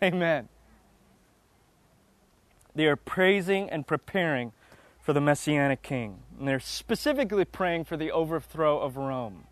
Amen. 0.02 0.48
They 2.74 2.86
are 2.86 2.96
praising 2.96 3.68
and 3.70 3.86
preparing 3.86 4.52
for 5.00 5.12
the 5.12 5.20
Messianic 5.20 5.82
King. 5.82 6.18
And 6.38 6.46
they're 6.46 6.60
specifically 6.60 7.44
praying 7.44 7.84
for 7.84 7.96
the 7.96 8.12
overthrow 8.12 8.78
of 8.78 8.96
Rome. 8.96 9.44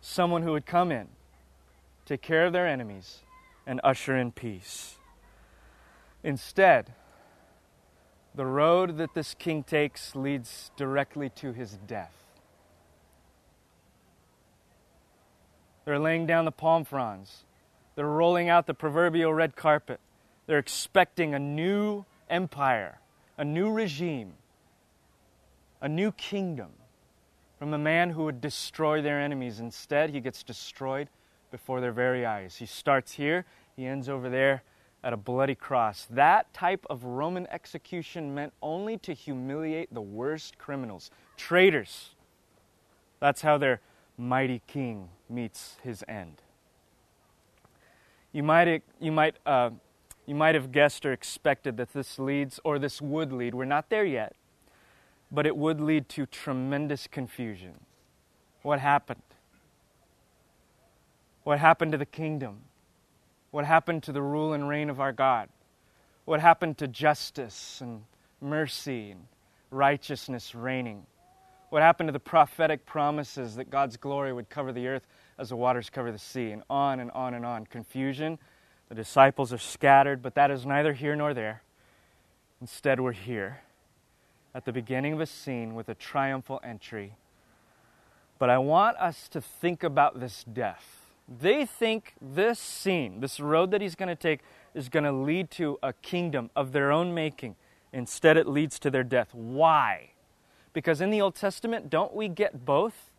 Someone 0.00 0.42
who 0.42 0.52
would 0.52 0.64
come 0.64 0.90
in, 0.90 1.08
take 2.06 2.22
care 2.22 2.46
of 2.46 2.52
their 2.52 2.66
enemies, 2.66 3.18
and 3.68 3.80
usher 3.84 4.16
in 4.16 4.32
peace. 4.32 4.96
Instead, 6.24 6.94
the 8.34 8.46
road 8.46 8.96
that 8.96 9.12
this 9.14 9.34
king 9.34 9.62
takes 9.62 10.16
leads 10.16 10.70
directly 10.76 11.28
to 11.28 11.52
his 11.52 11.78
death. 11.86 12.14
They're 15.84 15.98
laying 15.98 16.26
down 16.26 16.46
the 16.46 16.50
palm 16.50 16.84
fronds. 16.84 17.44
They're 17.94 18.06
rolling 18.06 18.48
out 18.48 18.66
the 18.66 18.74
proverbial 18.74 19.34
red 19.34 19.54
carpet. 19.54 20.00
They're 20.46 20.58
expecting 20.58 21.34
a 21.34 21.38
new 21.38 22.06
empire, 22.30 23.00
a 23.36 23.44
new 23.44 23.70
regime, 23.70 24.32
a 25.82 25.88
new 25.88 26.12
kingdom 26.12 26.70
from 27.58 27.74
a 27.74 27.78
man 27.78 28.10
who 28.10 28.24
would 28.24 28.40
destroy 28.40 29.02
their 29.02 29.20
enemies. 29.20 29.60
Instead, 29.60 30.10
he 30.10 30.20
gets 30.20 30.42
destroyed 30.42 31.08
before 31.50 31.80
their 31.80 31.92
very 31.92 32.24
eyes. 32.24 32.56
He 32.56 32.66
starts 32.66 33.12
here, 33.12 33.44
he 33.76 33.86
ends 33.86 34.08
over 34.08 34.28
there 34.28 34.62
at 35.02 35.12
a 35.12 35.16
bloody 35.16 35.54
cross. 35.54 36.06
That 36.10 36.52
type 36.52 36.84
of 36.90 37.04
Roman 37.04 37.46
execution 37.48 38.34
meant 38.34 38.52
only 38.60 38.98
to 38.98 39.12
humiliate 39.12 39.92
the 39.94 40.00
worst 40.00 40.58
criminals, 40.58 41.10
traitors. 41.36 42.10
That's 43.20 43.42
how 43.42 43.58
their 43.58 43.80
mighty 44.16 44.62
king 44.66 45.08
meets 45.28 45.76
his 45.82 46.04
end. 46.08 46.42
You 48.32 48.42
might, 48.42 48.82
you 49.00 49.12
might, 49.12 49.36
uh, 49.46 49.70
you 50.26 50.34
might 50.34 50.54
have 50.54 50.72
guessed 50.72 51.06
or 51.06 51.12
expected 51.12 51.76
that 51.78 51.92
this 51.92 52.18
leads, 52.18 52.60
or 52.64 52.78
this 52.78 53.00
would 53.00 53.32
lead, 53.32 53.54
we're 53.54 53.64
not 53.64 53.88
there 53.88 54.04
yet, 54.04 54.34
but 55.30 55.46
it 55.46 55.56
would 55.56 55.80
lead 55.80 56.08
to 56.10 56.26
tremendous 56.26 57.06
confusion. 57.06 57.80
What 58.62 58.80
happened? 58.80 59.22
What 61.48 61.60
happened 61.60 61.92
to 61.92 61.98
the 61.98 62.04
kingdom? 62.04 62.58
What 63.52 63.64
happened 63.64 64.02
to 64.02 64.12
the 64.12 64.20
rule 64.20 64.52
and 64.52 64.68
reign 64.68 64.90
of 64.90 65.00
our 65.00 65.14
God? 65.14 65.48
What 66.26 66.40
happened 66.40 66.76
to 66.76 66.86
justice 66.86 67.80
and 67.80 68.02
mercy 68.38 69.12
and 69.12 69.22
righteousness 69.70 70.54
reigning? 70.54 71.06
What 71.70 71.80
happened 71.80 72.08
to 72.08 72.12
the 72.12 72.20
prophetic 72.20 72.84
promises 72.84 73.56
that 73.56 73.70
God's 73.70 73.96
glory 73.96 74.30
would 74.30 74.50
cover 74.50 74.74
the 74.74 74.88
earth 74.88 75.06
as 75.38 75.48
the 75.48 75.56
waters 75.56 75.88
cover 75.88 76.12
the 76.12 76.18
sea? 76.18 76.50
And 76.50 76.64
on 76.68 77.00
and 77.00 77.10
on 77.12 77.32
and 77.32 77.46
on. 77.46 77.64
Confusion. 77.64 78.38
The 78.90 78.94
disciples 78.94 79.50
are 79.50 79.56
scattered, 79.56 80.20
but 80.20 80.34
that 80.34 80.50
is 80.50 80.66
neither 80.66 80.92
here 80.92 81.16
nor 81.16 81.32
there. 81.32 81.62
Instead, 82.60 83.00
we're 83.00 83.12
here 83.12 83.60
at 84.54 84.66
the 84.66 84.72
beginning 84.72 85.14
of 85.14 85.20
a 85.22 85.26
scene 85.26 85.74
with 85.74 85.88
a 85.88 85.94
triumphal 85.94 86.60
entry. 86.62 87.14
But 88.38 88.50
I 88.50 88.58
want 88.58 88.98
us 88.98 89.28
to 89.28 89.40
think 89.40 89.82
about 89.82 90.20
this 90.20 90.44
death 90.44 90.97
they 91.28 91.66
think 91.66 92.14
this 92.20 92.58
scene, 92.58 93.20
this 93.20 93.38
road 93.38 93.70
that 93.72 93.82
he's 93.82 93.94
going 93.94 94.08
to 94.08 94.16
take, 94.16 94.40
is 94.74 94.88
going 94.88 95.04
to 95.04 95.12
lead 95.12 95.50
to 95.52 95.78
a 95.82 95.92
kingdom 95.92 96.50
of 96.56 96.72
their 96.72 96.90
own 96.90 97.12
making. 97.14 97.56
Instead, 97.92 98.36
it 98.36 98.46
leads 98.46 98.78
to 98.78 98.90
their 98.90 99.04
death. 99.04 99.34
Why? 99.34 100.12
Because 100.72 101.00
in 101.00 101.10
the 101.10 101.20
Old 101.20 101.34
Testament, 101.34 101.90
don't 101.90 102.14
we 102.14 102.28
get 102.28 102.64
both? 102.64 103.10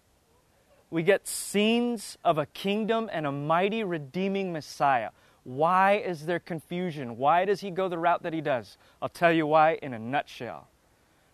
We 0.89 1.03
get 1.03 1.27
scenes 1.27 2.17
of 2.23 2.37
a 2.37 2.47
kingdom 2.47 3.09
and 3.11 3.27
a 3.27 3.31
mighty 3.31 3.83
redeeming 3.83 4.51
Messiah. 4.51 5.09
Why 5.43 5.97
is 5.97 6.25
there 6.25 6.39
confusion? 6.39 7.17
Why 7.17 7.45
does 7.45 7.61
he 7.61 7.69
go 7.69 7.87
the 7.87 7.97
route 7.97 8.23
that 8.23 8.33
he 8.33 8.41
does? 8.41 8.77
I'll 9.01 9.09
tell 9.09 9.31
you 9.31 9.45
why 9.45 9.79
in 9.81 9.93
a 9.93 9.99
nutshell. 9.99 10.67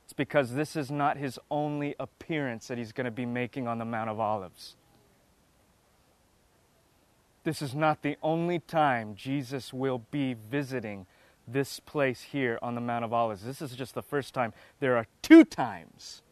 It's 0.04 0.14
because 0.14 0.54
this 0.54 0.76
is 0.76 0.92
not 0.92 1.18
his 1.18 1.40
only 1.50 1.96
appearance 2.00 2.68
that 2.68 2.78
he's 2.78 2.92
going 2.92 3.06
to 3.06 3.12
be 3.12 3.26
making 3.26 3.68
on 3.68 3.78
the 3.78 3.86
Mount 3.86 4.10
of 4.10 4.20
Olives. 4.20 4.76
This 7.46 7.62
is 7.62 7.76
not 7.76 8.02
the 8.02 8.18
only 8.24 8.58
time 8.58 9.14
Jesus 9.16 9.72
will 9.72 10.00
be 10.10 10.34
visiting 10.34 11.06
this 11.48 11.80
place 11.80 12.22
here 12.22 12.58
on 12.64 12.74
the 12.74 12.82
Mount 12.82 13.06
of 13.06 13.14
Olives. 13.14 13.44
This 13.44 13.62
is 13.62 13.76
just 13.76 13.94
the 13.94 14.02
first 14.02 14.34
time. 14.34 14.52
There 14.80 14.98
are 14.98 15.06
two 15.22 15.44
times. 15.44 16.24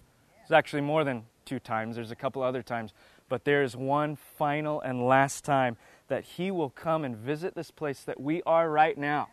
It's 0.41 0.51
actually 0.51 0.81
more 0.81 1.03
than 1.03 1.25
two 1.45 1.59
times, 1.59 1.97
there's 1.97 2.09
a 2.09 2.15
couple 2.15 2.41
other 2.41 2.63
times. 2.63 2.93
But 3.29 3.45
there 3.45 3.61
is 3.61 3.75
one 3.75 4.15
final 4.15 4.81
and 4.81 5.05
last 5.05 5.43
time 5.43 5.77
that 6.07 6.23
He 6.23 6.49
will 6.49 6.71
come 6.71 7.05
and 7.05 7.15
visit 7.15 7.53
this 7.53 7.69
place 7.69 8.01
that 8.01 8.19
we 8.19 8.41
are 8.47 8.67
right 8.67 8.97
now. 8.97 9.29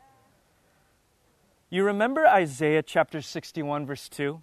You 1.71 1.85
remember 1.85 2.27
Isaiah 2.27 2.83
chapter 2.83 3.23
61, 3.23 3.87
verse 3.87 4.07
2? 4.11 4.43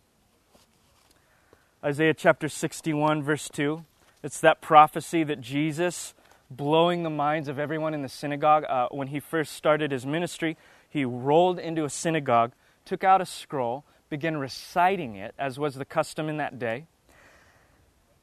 Isaiah 1.83 2.15
chapter 2.15 2.49
61, 2.49 3.21
verse 3.21 3.47
2. 3.47 3.85
It's 4.23 4.39
that 4.39 4.59
prophecy 4.59 5.23
that 5.23 5.39
Jesus, 5.39 6.15
blowing 6.49 7.03
the 7.03 7.09
minds 7.09 7.47
of 7.47 7.59
everyone 7.59 7.93
in 7.93 8.01
the 8.01 8.09
synagogue, 8.09 8.63
uh, 8.67 8.87
when 8.91 9.07
he 9.07 9.19
first 9.19 9.53
started 9.53 9.91
his 9.91 10.05
ministry, 10.05 10.57
he 10.89 11.05
rolled 11.05 11.59
into 11.59 11.83
a 11.83 11.89
synagogue, 11.89 12.53
took 12.85 13.03
out 13.03 13.21
a 13.21 13.25
scroll, 13.25 13.83
began 14.09 14.37
reciting 14.37 15.15
it, 15.15 15.33
as 15.37 15.59
was 15.59 15.75
the 15.75 15.85
custom 15.85 16.29
in 16.29 16.37
that 16.37 16.57
day. 16.57 16.85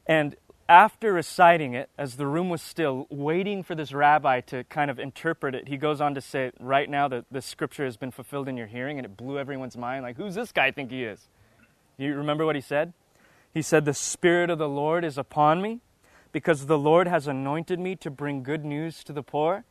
And 0.07 0.35
after 0.67 1.13
reciting 1.13 1.75
it, 1.75 1.89
as 1.97 2.15
the 2.15 2.25
room 2.25 2.49
was 2.49 2.61
still, 2.61 3.05
waiting 3.09 3.61
for 3.61 3.75
this 3.75 3.93
rabbi 3.93 4.41
to 4.41 4.63
kind 4.65 4.89
of 4.89 4.97
interpret 4.99 5.53
it, 5.53 5.67
he 5.67 5.77
goes 5.77 6.01
on 6.01 6.15
to 6.15 6.21
say, 6.21 6.51
Right 6.59 6.89
now, 6.89 7.07
the, 7.07 7.25
the 7.29 7.41
scripture 7.41 7.85
has 7.85 7.97
been 7.97 8.11
fulfilled 8.11 8.47
in 8.47 8.57
your 8.57 8.67
hearing, 8.67 8.97
and 8.97 9.05
it 9.05 9.15
blew 9.15 9.37
everyone's 9.37 9.77
mind. 9.77 10.03
Like, 10.03 10.17
who's 10.17 10.35
this 10.35 10.51
guy 10.51 10.67
I 10.67 10.71
think 10.71 10.89
he 10.89 11.03
is? 11.03 11.27
You 11.97 12.15
remember 12.15 12.45
what 12.45 12.55
he 12.55 12.61
said? 12.61 12.93
He 13.53 13.61
said, 13.61 13.85
The 13.85 13.93
Spirit 13.93 14.49
of 14.49 14.57
the 14.57 14.67
Lord 14.67 15.05
is 15.05 15.17
upon 15.17 15.61
me, 15.61 15.81
because 16.35 16.65
the 16.65 16.77
Lord 16.77 17.07
has 17.07 17.29
anointed 17.29 17.79
me 17.79 17.95
to 17.95 18.11
bring 18.11 18.43
good 18.43 18.65
news 18.65 19.05
to 19.05 19.13
the 19.13 19.23
poor. 19.23 19.63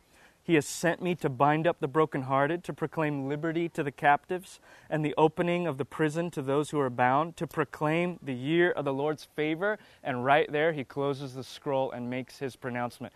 He 0.42 0.54
has 0.54 0.64
sent 0.64 1.02
me 1.02 1.14
to 1.16 1.28
bind 1.28 1.66
up 1.66 1.78
the 1.78 1.86
brokenhearted, 1.86 2.64
to 2.64 2.72
proclaim 2.72 3.28
liberty 3.28 3.68
to 3.68 3.82
the 3.82 3.92
captives, 3.92 4.60
and 4.88 5.04
the 5.04 5.12
opening 5.18 5.66
of 5.66 5.76
the 5.76 5.84
prison 5.84 6.30
to 6.30 6.40
those 6.40 6.70
who 6.70 6.80
are 6.80 6.88
bound, 6.88 7.36
to 7.36 7.46
proclaim 7.46 8.18
the 8.22 8.32
year 8.32 8.70
of 8.70 8.86
the 8.86 8.94
Lord's 8.94 9.28
favor. 9.36 9.78
And 10.02 10.24
right 10.24 10.50
there, 10.50 10.72
he 10.72 10.84
closes 10.84 11.34
the 11.34 11.44
scroll 11.44 11.90
and 11.90 12.08
makes 12.08 12.38
his 12.38 12.56
pronouncement. 12.56 13.12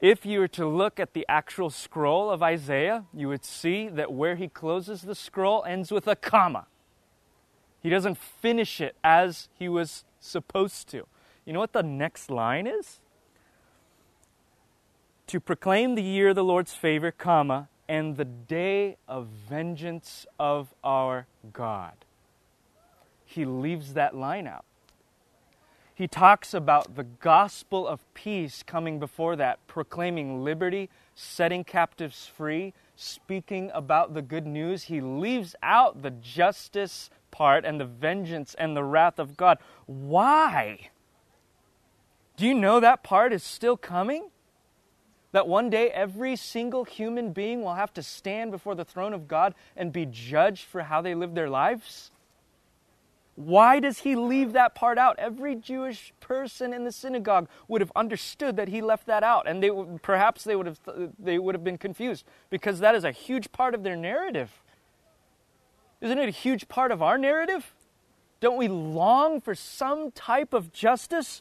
If 0.00 0.24
you 0.24 0.40
were 0.40 0.48
to 0.48 0.66
look 0.66 0.98
at 0.98 1.12
the 1.12 1.26
actual 1.28 1.68
scroll 1.68 2.30
of 2.30 2.42
Isaiah, 2.42 3.04
you 3.12 3.28
would 3.28 3.44
see 3.44 3.90
that 3.90 4.10
where 4.10 4.36
he 4.36 4.48
closes 4.48 5.02
the 5.02 5.14
scroll 5.14 5.64
ends 5.64 5.92
with 5.92 6.08
a 6.08 6.16
comma. 6.16 6.64
He 7.82 7.90
doesn't 7.90 8.16
finish 8.16 8.80
it 8.80 8.96
as 9.04 9.50
he 9.58 9.68
was 9.68 10.06
supposed 10.18 10.88
to. 10.92 11.06
You 11.44 11.52
know 11.52 11.60
what 11.60 11.72
the 11.72 11.82
next 11.82 12.30
line 12.30 12.66
is? 12.66 13.00
to 15.32 15.40
proclaim 15.40 15.94
the 15.94 16.02
year 16.02 16.28
of 16.28 16.36
the 16.36 16.44
Lord's 16.44 16.74
favor, 16.74 17.10
comma, 17.10 17.70
and 17.88 18.18
the 18.18 18.24
day 18.26 18.98
of 19.08 19.28
vengeance 19.48 20.26
of 20.38 20.74
our 20.84 21.26
God. 21.54 22.04
He 23.24 23.46
leaves 23.46 23.94
that 23.94 24.14
line 24.14 24.46
out. 24.46 24.66
He 25.94 26.06
talks 26.06 26.52
about 26.52 26.96
the 26.96 27.04
gospel 27.04 27.88
of 27.88 28.00
peace 28.12 28.62
coming 28.62 28.98
before 28.98 29.34
that, 29.36 29.58
proclaiming 29.66 30.44
liberty, 30.44 30.90
setting 31.14 31.64
captives 31.64 32.26
free, 32.26 32.74
speaking 32.94 33.70
about 33.72 34.12
the 34.12 34.20
good 34.20 34.46
news. 34.46 34.84
He 34.84 35.00
leaves 35.00 35.56
out 35.62 36.02
the 36.02 36.10
justice 36.10 37.08
part 37.30 37.64
and 37.64 37.80
the 37.80 37.86
vengeance 37.86 38.54
and 38.58 38.76
the 38.76 38.84
wrath 38.84 39.18
of 39.18 39.38
God. 39.38 39.56
Why? 39.86 40.90
Do 42.42 42.48
you 42.48 42.54
know 42.54 42.80
that 42.80 43.04
part 43.04 43.32
is 43.32 43.44
still 43.44 43.76
coming? 43.76 44.32
that 45.30 45.46
one 45.46 45.70
day 45.70 45.90
every 45.90 46.34
single 46.34 46.82
human 46.82 47.32
being 47.32 47.62
will 47.62 47.74
have 47.74 47.94
to 47.94 48.02
stand 48.02 48.50
before 48.50 48.74
the 48.74 48.84
throne 48.84 49.12
of 49.12 49.28
God 49.28 49.54
and 49.76 49.92
be 49.92 50.04
judged 50.04 50.64
for 50.64 50.82
how 50.82 51.00
they 51.00 51.14
live 51.14 51.36
their 51.36 51.48
lives? 51.48 52.10
Why 53.36 53.78
does 53.78 54.00
he 54.00 54.16
leave 54.16 54.54
that 54.54 54.74
part 54.74 54.98
out? 54.98 55.20
Every 55.20 55.54
Jewish 55.54 56.12
person 56.18 56.72
in 56.74 56.82
the 56.82 56.90
synagogue 56.90 57.48
would 57.68 57.80
have 57.80 57.92
understood 57.94 58.56
that 58.56 58.66
he 58.66 58.82
left 58.82 59.06
that 59.06 59.22
out, 59.22 59.46
and 59.46 59.62
they 59.62 59.70
perhaps 60.02 60.42
they 60.42 60.56
would 60.56 60.66
have 60.66 60.80
they 61.20 61.38
would 61.38 61.54
have 61.54 61.62
been 61.62 61.78
confused 61.78 62.26
because 62.50 62.80
that 62.80 62.96
is 62.96 63.04
a 63.04 63.12
huge 63.12 63.52
part 63.52 63.72
of 63.72 63.84
their 63.84 63.96
narrative. 63.96 64.50
Isn't 66.00 66.18
it 66.18 66.28
a 66.28 66.32
huge 66.32 66.66
part 66.66 66.90
of 66.90 67.02
our 67.02 67.18
narrative? 67.18 67.72
Don't 68.40 68.58
we 68.58 68.66
long 68.66 69.40
for 69.40 69.54
some 69.54 70.10
type 70.10 70.52
of 70.52 70.72
justice? 70.72 71.40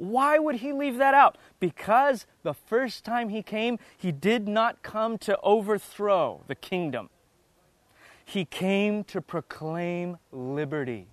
Why 0.00 0.38
would 0.38 0.56
he 0.56 0.72
leave 0.72 0.96
that 0.96 1.12
out? 1.12 1.36
Because 1.58 2.24
the 2.42 2.54
first 2.54 3.04
time 3.04 3.28
he 3.28 3.42
came, 3.42 3.78
he 3.98 4.12
did 4.12 4.48
not 4.48 4.82
come 4.82 5.18
to 5.18 5.38
overthrow 5.42 6.42
the 6.46 6.54
kingdom. 6.54 7.10
He 8.24 8.46
came 8.46 9.04
to 9.04 9.20
proclaim 9.20 10.16
liberty. 10.32 11.08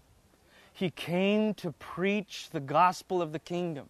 He 0.71 0.89
came 0.89 1.54
to 1.56 1.73
preach 1.73 2.50
the 2.52 2.62
gospel 2.62 3.21
of 3.21 3.34
the 3.34 3.39
kingdom. 3.39 3.89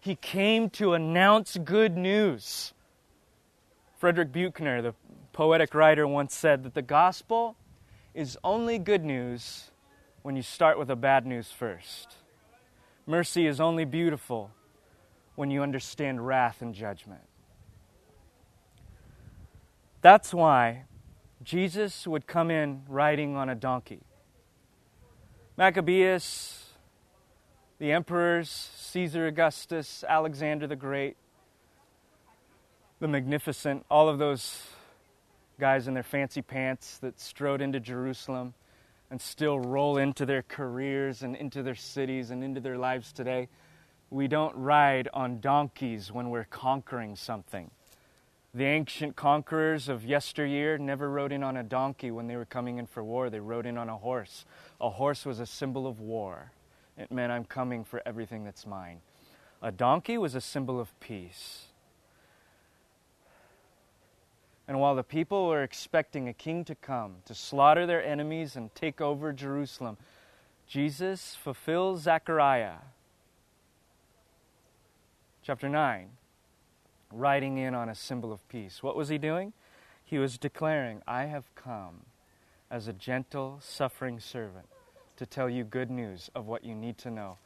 He 0.00 0.14
came 0.14 0.70
to 0.70 0.92
announce 0.92 1.56
good 1.56 1.96
news. 1.96 2.72
Frederick 3.98 4.30
Buechner, 4.30 4.80
the 4.80 4.94
poetic 5.32 5.74
writer, 5.74 6.06
once 6.06 6.32
said 6.36 6.62
that 6.62 6.74
the 6.74 6.82
gospel 6.82 7.56
is 8.14 8.38
only 8.44 8.78
good 8.78 9.04
news 9.04 9.72
when 10.22 10.36
you 10.36 10.42
start 10.42 10.78
with 10.78 10.88
a 10.88 10.94
bad 10.94 11.26
news 11.26 11.50
first. 11.50 12.14
Mercy 13.06 13.46
is 13.46 13.60
only 13.60 13.84
beautiful 13.84 14.50
when 15.36 15.50
you 15.50 15.62
understand 15.62 16.26
wrath 16.26 16.60
and 16.60 16.74
judgment. 16.74 17.22
That's 20.02 20.34
why 20.34 20.84
Jesus 21.42 22.06
would 22.06 22.26
come 22.26 22.50
in 22.50 22.82
riding 22.88 23.36
on 23.36 23.48
a 23.48 23.54
donkey. 23.54 24.00
Maccabeus, 25.56 26.70
the 27.78 27.92
emperors, 27.92 28.70
Caesar 28.76 29.26
Augustus, 29.26 30.04
Alexander 30.08 30.66
the 30.66 30.76
Great, 30.76 31.16
the 32.98 33.08
Magnificent, 33.08 33.84
all 33.90 34.08
of 34.08 34.18
those 34.18 34.62
guys 35.60 35.86
in 35.86 35.94
their 35.94 36.02
fancy 36.02 36.42
pants 36.42 36.98
that 36.98 37.20
strode 37.20 37.60
into 37.60 37.78
Jerusalem 37.78 38.54
and 39.10 39.20
still 39.20 39.58
roll 39.58 39.98
into 39.98 40.26
their 40.26 40.42
careers 40.42 41.22
and 41.22 41.36
into 41.36 41.62
their 41.62 41.74
cities 41.74 42.30
and 42.30 42.42
into 42.42 42.60
their 42.60 42.78
lives 42.78 43.12
today. 43.12 43.48
We 44.10 44.28
don't 44.28 44.54
ride 44.56 45.08
on 45.12 45.40
donkeys 45.40 46.12
when 46.12 46.30
we're 46.30 46.44
conquering 46.44 47.16
something. 47.16 47.70
The 48.54 48.64
ancient 48.64 49.16
conquerors 49.16 49.88
of 49.88 50.04
yesteryear 50.04 50.78
never 50.78 51.10
rode 51.10 51.32
in 51.32 51.42
on 51.42 51.56
a 51.56 51.62
donkey 51.62 52.10
when 52.10 52.26
they 52.26 52.36
were 52.36 52.46
coming 52.46 52.78
in 52.78 52.86
for 52.86 53.04
war. 53.04 53.28
They 53.28 53.40
rode 53.40 53.66
in 53.66 53.76
on 53.76 53.88
a 53.88 53.98
horse. 53.98 54.46
A 54.80 54.88
horse 54.88 55.26
was 55.26 55.40
a 55.40 55.46
symbol 55.46 55.86
of 55.86 56.00
war. 56.00 56.52
It 56.96 57.12
meant 57.12 57.30
I'm 57.30 57.44
coming 57.44 57.84
for 57.84 58.00
everything 58.06 58.44
that's 58.44 58.66
mine. 58.66 59.00
A 59.60 59.70
donkey 59.70 60.16
was 60.16 60.34
a 60.34 60.40
symbol 60.40 60.80
of 60.80 60.98
peace. 61.00 61.66
And 64.68 64.80
while 64.80 64.96
the 64.96 65.04
people 65.04 65.46
were 65.46 65.62
expecting 65.62 66.28
a 66.28 66.32
king 66.32 66.64
to 66.64 66.74
come 66.74 67.16
to 67.26 67.34
slaughter 67.34 67.86
their 67.86 68.04
enemies 68.04 68.56
and 68.56 68.74
take 68.74 69.00
over 69.00 69.32
Jerusalem, 69.32 69.96
Jesus 70.66 71.36
fulfills 71.36 72.02
Zechariah 72.02 72.78
chapter 75.44 75.68
9, 75.68 76.08
riding 77.12 77.56
in 77.56 77.72
on 77.72 77.88
a 77.88 77.94
symbol 77.94 78.32
of 78.32 78.46
peace. 78.48 78.82
What 78.82 78.96
was 78.96 79.08
he 79.08 79.16
doing? 79.16 79.52
He 80.04 80.18
was 80.18 80.38
declaring, 80.38 81.02
I 81.06 81.26
have 81.26 81.54
come 81.54 82.02
as 82.68 82.88
a 82.88 82.92
gentle, 82.92 83.60
suffering 83.62 84.18
servant 84.18 84.66
to 85.16 85.24
tell 85.24 85.48
you 85.48 85.62
good 85.62 85.88
news 85.88 86.30
of 86.34 86.48
what 86.48 86.64
you 86.64 86.74
need 86.74 86.98
to 86.98 87.10
know 87.10 87.38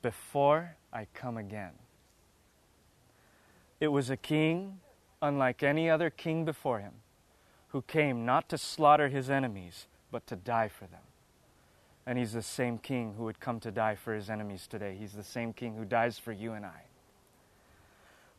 before 0.00 0.76
I 0.90 1.06
come 1.12 1.36
again. 1.36 1.72
It 3.78 3.88
was 3.88 4.08
a 4.08 4.16
king 4.16 4.80
unlike 5.22 5.62
any 5.62 5.88
other 5.88 6.10
king 6.10 6.44
before 6.44 6.80
him, 6.80 6.94
who 7.68 7.80
came 7.82 8.26
not 8.26 8.48
to 8.50 8.58
slaughter 8.58 9.08
his 9.08 9.30
enemies, 9.30 9.86
but 10.10 10.26
to 10.26 10.36
die 10.36 10.68
for 10.68 10.84
them. 10.86 11.00
And 12.04 12.18
he's 12.18 12.32
the 12.32 12.42
same 12.42 12.76
king 12.76 13.14
who 13.16 13.24
would 13.24 13.40
come 13.40 13.60
to 13.60 13.70
die 13.70 13.94
for 13.94 14.12
his 14.12 14.28
enemies 14.28 14.66
today. 14.66 14.96
He's 14.98 15.12
the 15.12 15.22
same 15.22 15.52
king 15.52 15.76
who 15.76 15.84
dies 15.84 16.18
for 16.18 16.32
you 16.32 16.52
and 16.52 16.66
I. 16.66 16.82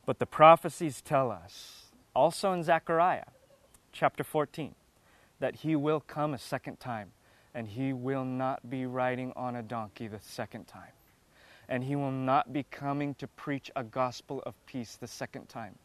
But 0.05 0.19
the 0.19 0.25
prophecies 0.25 1.01
tell 1.01 1.31
us, 1.31 1.85
also 2.13 2.51
in 2.51 2.61
Zechariah 2.61 3.31
chapter 3.93 4.23
14, 4.23 4.75
that 5.39 5.55
he 5.55 5.77
will 5.77 6.01
come 6.01 6.33
a 6.33 6.37
second 6.37 6.81
time, 6.81 7.11
and 7.55 7.69
he 7.69 7.93
will 7.93 8.25
not 8.25 8.69
be 8.69 8.85
riding 8.85 9.31
on 9.35 9.55
a 9.55 9.63
donkey 9.63 10.07
the 10.07 10.19
second 10.19 10.67
time. 10.67 10.91
And 11.69 11.85
he 11.85 11.95
will 11.95 12.11
not 12.11 12.51
be 12.51 12.63
coming 12.63 13.15
to 13.15 13.27
preach 13.27 13.71
a 13.75 13.83
gospel 13.83 14.43
of 14.45 14.53
peace 14.65 14.97
the 14.99 15.07
second 15.07 15.47
time 15.47 15.75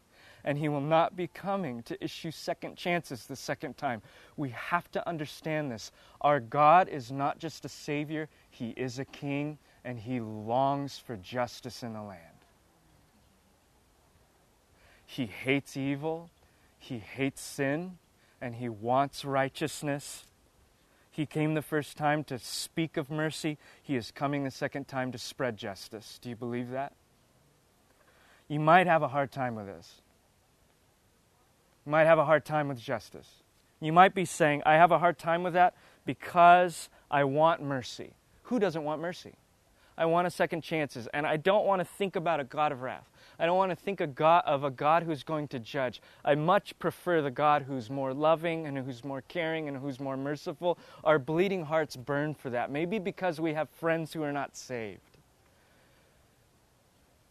and 0.43 0.57
He 0.57 0.69
will 0.69 0.81
not 0.81 1.15
be 1.15 1.27
coming 1.27 1.83
to 1.83 2.03
issue 2.03 2.31
second 2.31 2.75
chances 2.75 3.25
the 3.25 3.35
second 3.35 3.77
time. 3.77 4.01
We 4.37 4.49
have 4.49 4.91
to 4.91 5.07
understand 5.07 5.71
this. 5.71 5.91
Our 6.21 6.39
God 6.39 6.87
is 6.87 7.11
not 7.11 7.39
just 7.39 7.65
a 7.65 7.69
Savior, 7.69 8.29
He 8.49 8.69
is 8.71 8.99
a 8.99 9.05
King, 9.05 9.57
and 9.83 9.99
He 9.99 10.19
longs 10.19 10.97
for 10.97 11.15
justice 11.17 11.83
in 11.83 11.93
the 11.93 12.01
land. 12.01 12.21
He 15.05 15.25
hates 15.25 15.75
evil, 15.75 16.29
He 16.77 16.99
hates 16.99 17.41
sin, 17.41 17.97
and 18.41 18.55
He 18.55 18.69
wants 18.69 19.25
righteousness. 19.25 20.25
He 21.11 21.25
came 21.25 21.53
the 21.53 21.61
first 21.61 21.97
time 21.97 22.23
to 22.25 22.39
speak 22.39 22.95
of 22.95 23.09
mercy. 23.09 23.57
He 23.81 23.95
is 23.95 24.11
coming 24.11 24.43
the 24.43 24.51
second 24.51 24.87
time 24.87 25.11
to 25.11 25.17
spread 25.17 25.57
justice. 25.57 26.17
Do 26.21 26.29
you 26.29 26.35
believe 26.35 26.69
that? 26.69 26.93
you 28.49 28.59
might 28.59 28.87
have 28.87 29.03
a 29.03 29.07
hard 29.07 29.31
time 29.31 29.55
with 29.55 29.67
this. 29.67 30.01
Might 31.89 32.05
have 32.05 32.19
a 32.19 32.25
hard 32.25 32.45
time 32.45 32.67
with 32.67 32.79
justice. 32.79 33.27
You 33.81 33.91
might 33.91 34.13
be 34.13 34.23
saying, 34.23 34.61
I 34.63 34.75
have 34.75 34.91
a 34.91 34.99
hard 34.99 35.17
time 35.17 35.41
with 35.41 35.53
that 35.53 35.73
because 36.05 36.87
I 37.09 37.23
want 37.23 37.63
mercy. 37.63 38.13
Who 38.43 38.59
doesn't 38.59 38.83
want 38.83 39.01
mercy? 39.01 39.33
I 39.97 40.05
want 40.05 40.27
a 40.27 40.29
second 40.29 40.61
chances, 40.61 41.07
and 41.15 41.25
I 41.25 41.37
don't 41.37 41.65
want 41.65 41.79
to 41.79 41.85
think 41.85 42.15
about 42.15 42.39
a 42.39 42.43
God 42.43 42.71
of 42.71 42.83
wrath. 42.83 43.09
I 43.39 43.47
don't 43.47 43.57
want 43.57 43.71
to 43.71 43.75
think 43.75 44.01
of, 44.01 44.13
God, 44.13 44.43
of 44.45 44.63
a 44.63 44.69
God 44.69 45.01
who's 45.01 45.23
going 45.23 45.47
to 45.47 45.57
judge. 45.57 45.99
I 46.23 46.35
much 46.35 46.77
prefer 46.77 47.23
the 47.23 47.31
God 47.31 47.63
who's 47.63 47.89
more 47.89 48.13
loving 48.13 48.67
and 48.67 48.77
who's 48.77 49.03
more 49.03 49.23
caring 49.27 49.67
and 49.67 49.75
who's 49.75 49.99
more 49.99 50.15
merciful. 50.15 50.77
Our 51.03 51.17
bleeding 51.17 51.63
hearts 51.65 51.95
burn 51.95 52.35
for 52.35 52.51
that. 52.51 52.69
Maybe 52.69 52.99
because 52.99 53.41
we 53.41 53.55
have 53.55 53.67
friends 53.67 54.13
who 54.13 54.21
are 54.21 54.31
not 54.31 54.55
saved. 54.55 55.08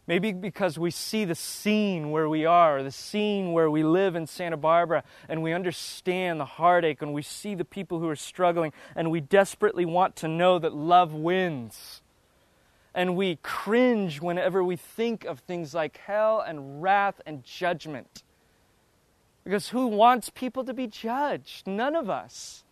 Maybe 0.09 0.31
because 0.31 0.79
we 0.79 0.89
see 0.89 1.23
the 1.23 1.35
scene 1.35 2.09
where 2.09 2.27
we 2.27 2.43
are, 2.43 2.81
the 2.81 2.91
scene 2.91 3.51
where 3.51 3.69
we 3.69 3.83
live 3.83 4.15
in 4.15 4.25
Santa 4.25 4.57
Barbara, 4.57 5.03
and 5.29 5.43
we 5.43 5.53
understand 5.53 6.39
the 6.39 6.45
heartache, 6.45 7.03
and 7.03 7.13
we 7.13 7.21
see 7.21 7.53
the 7.53 7.63
people 7.63 7.99
who 7.99 8.09
are 8.09 8.15
struggling, 8.15 8.73
and 8.95 9.11
we 9.11 9.21
desperately 9.21 9.85
want 9.85 10.15
to 10.15 10.27
know 10.27 10.57
that 10.57 10.73
love 10.73 11.13
wins. 11.13 12.01
And 12.95 13.15
we 13.15 13.37
cringe 13.43 14.19
whenever 14.19 14.63
we 14.63 14.77
think 14.77 15.25
of 15.25 15.41
things 15.41 15.75
like 15.75 15.97
hell 15.97 16.39
and 16.41 16.81
wrath 16.81 17.21
and 17.27 17.43
judgment. 17.43 18.23
Because 19.43 19.69
who 19.69 19.85
wants 19.85 20.31
people 20.31 20.63
to 20.63 20.73
be 20.73 20.87
judged? 20.87 21.67
None 21.67 21.95
of 21.95 22.09
us. 22.09 22.63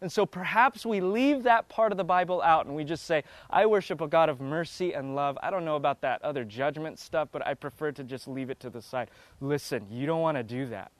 And 0.00 0.10
so 0.12 0.26
perhaps 0.26 0.84
we 0.84 1.00
leave 1.00 1.44
that 1.44 1.68
part 1.68 1.92
of 1.92 1.98
the 1.98 2.04
Bible 2.04 2.42
out 2.42 2.66
and 2.66 2.74
we 2.74 2.84
just 2.84 3.06
say, 3.06 3.24
I 3.48 3.66
worship 3.66 4.00
a 4.00 4.08
God 4.08 4.28
of 4.28 4.40
mercy 4.40 4.92
and 4.92 5.14
love. 5.14 5.38
I 5.42 5.50
don't 5.50 5.64
know 5.64 5.76
about 5.76 6.00
that 6.02 6.22
other 6.22 6.44
judgment 6.44 6.98
stuff, 6.98 7.28
but 7.32 7.46
I 7.46 7.54
prefer 7.54 7.92
to 7.92 8.04
just 8.04 8.28
leave 8.28 8.50
it 8.50 8.60
to 8.60 8.70
the 8.70 8.82
side. 8.82 9.10
Listen, 9.40 9.86
you 9.90 10.06
don't 10.06 10.20
want 10.20 10.36
to 10.36 10.42
do 10.42 10.66
that. 10.66 10.92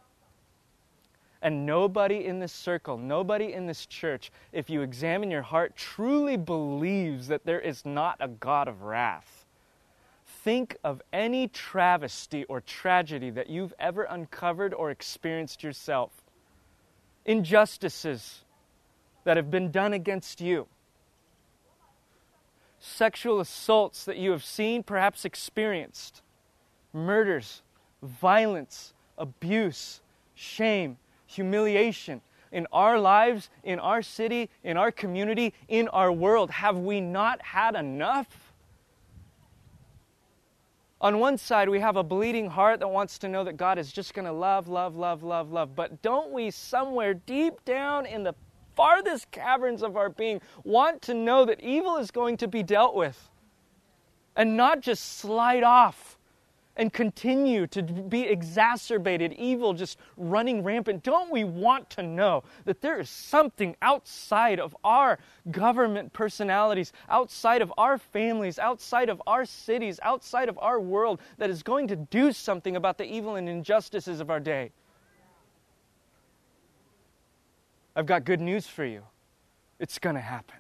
And 1.43 1.67
nobody 1.67 2.25
in 2.25 2.39
this 2.39 2.55
circle, 2.55 2.97
nobody 2.97 3.53
in 3.53 3.67
this 3.67 3.85
church, 3.85 4.33
if 4.53 4.71
you 4.71 4.81
examine 4.81 5.31
your 5.31 5.43
heart, 5.43 5.77
truly 5.77 6.39
believes 6.39 7.29
that 7.29 7.45
there 7.45 7.61
is 7.61 7.85
not 7.85 8.17
a 8.21 8.29
God 8.29 8.67
of 8.67 8.81
wrath. 8.81 9.45
Think 10.25 10.79
of 10.83 11.03
any 11.13 11.49
travesty 11.49 12.45
or 12.45 12.63
tragedy 12.63 13.29
that 13.31 13.51
you've 13.51 13.75
ever 13.79 14.05
uncovered 14.05 14.73
or 14.73 14.91
experienced 14.91 15.63
yourself. 15.63 16.13
Injustices, 17.27 18.44
that 19.25 19.37
have 19.37 19.51
been 19.51 19.71
done 19.71 19.93
against 19.93 20.41
you, 20.41 20.67
sexual 22.79 23.41
assaults 23.41 24.05
that 24.05 24.17
you 24.17 24.31
have 24.31 24.45
seen, 24.45 24.83
perhaps 24.83 25.25
experienced, 25.25 26.23
murders, 26.93 27.63
violence, 28.03 28.93
abuse, 29.19 30.01
shame, 30.35 30.99
humiliation 31.27 32.21
in 32.53 32.67
our 32.73 32.99
lives, 32.99 33.51
in 33.65 33.79
our 33.81 34.01
city, 34.01 34.49
in 34.63 34.77
our 34.77 34.93
community, 34.93 35.53
in 35.69 35.89
our 35.89 36.13
world. 36.13 36.51
Have 36.51 36.79
we 36.79 37.01
not 37.01 37.43
had 37.43 37.75
enough? 37.75 38.53
On 41.01 41.19
one 41.19 41.37
side, 41.37 41.69
we 41.69 41.81
have 41.81 41.97
a 41.97 42.03
bleeding 42.03 42.49
heart 42.49 42.81
that 42.81 42.89
wants 42.89 43.19
to 43.19 43.29
know 43.29 43.45
that 43.45 43.57
God 43.57 43.79
is 43.79 43.93
just 43.93 44.15
going 44.15 44.25
to 44.25 44.33
love, 44.33 44.69
love, 44.69 44.97
love, 44.97 45.23
love, 45.23 45.51
love. 45.53 45.75
But 45.75 46.01
don't 46.01 46.31
we, 46.31 46.51
somewhere 46.51 47.13
deep 47.13 47.63
down 47.65 48.07
in 48.07 48.23
the 48.23 48.35
farthest 48.75 49.31
caverns 49.31 49.83
of 49.83 49.97
our 49.97 50.11
being 50.11 50.41
want 50.65 51.03
to 51.03 51.15
know 51.15 51.45
that 51.45 51.61
evil 51.61 51.97
is 51.97 52.11
going 52.11 52.37
to 52.39 52.49
be 52.49 52.63
dealt 52.63 52.95
with 52.95 53.31
and 54.37 54.57
not 54.57 54.81
just 54.81 55.19
slide 55.19 55.63
off 55.63 56.19
and 56.77 56.93
continue 56.93 57.67
to 57.69 57.83
be 57.83 58.23
exacerbated, 58.23 59.33
evil 59.35 59.75
just 59.75 59.99
running 60.17 60.63
rampant. 60.63 61.03
Don't 61.03 61.31
we 61.31 61.45
want 61.45 61.89
to 61.91 62.03
know 62.03 62.43
that 62.65 62.81
there 62.81 62.99
is 62.99 63.09
something 63.09 63.77
outside 63.81 64.59
of 64.59 64.77
our 64.83 65.19
government 65.51 66.13
personalities, 66.13 66.93
outside 67.09 67.63
of 67.63 67.73
our 67.79 67.97
families, 67.99 68.59
outside 68.59 69.09
of 69.09 69.23
our 69.27 69.45
cities, 69.45 70.01
outside 70.03 70.49
of 70.49 70.59
our 70.59 70.81
world 70.81 71.21
that 71.39 71.51
is 71.51 71.63
going 71.63 71.87
to 71.89 71.97
do 71.97 72.33
something 72.33 72.77
about 72.77 72.99
the 72.99 73.05
evil 73.05 73.37
and 73.37 73.49
injustices 73.49 74.21
of 74.21 74.31
our 74.31 74.41
day? 74.41 74.73
I've 77.97 78.07
got 78.07 78.25
good 78.25 78.41
news 78.41 78.67
for 78.67 78.85
you. 78.85 79.03
It's 79.79 79.99
going 79.99 80.17
to 80.17 80.23
happen. 80.23 80.57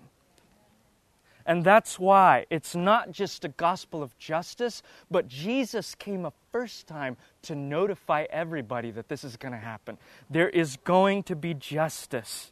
And 1.46 1.62
that's 1.62 1.98
why 1.98 2.46
it's 2.48 2.74
not 2.74 3.10
just 3.10 3.44
a 3.44 3.48
gospel 3.48 4.02
of 4.02 4.16
justice, 4.18 4.82
but 5.10 5.28
Jesus 5.28 5.94
came 5.94 6.24
a 6.24 6.32
first 6.50 6.86
time 6.86 7.16
to 7.42 7.54
notify 7.54 8.24
everybody 8.30 8.90
that 8.92 9.08
this 9.08 9.24
is 9.24 9.36
going 9.36 9.52
to 9.52 9.58
happen. 9.58 9.98
There 10.30 10.48
is 10.48 10.78
going 10.84 11.22
to 11.24 11.36
be 11.36 11.52
justice. 11.52 12.50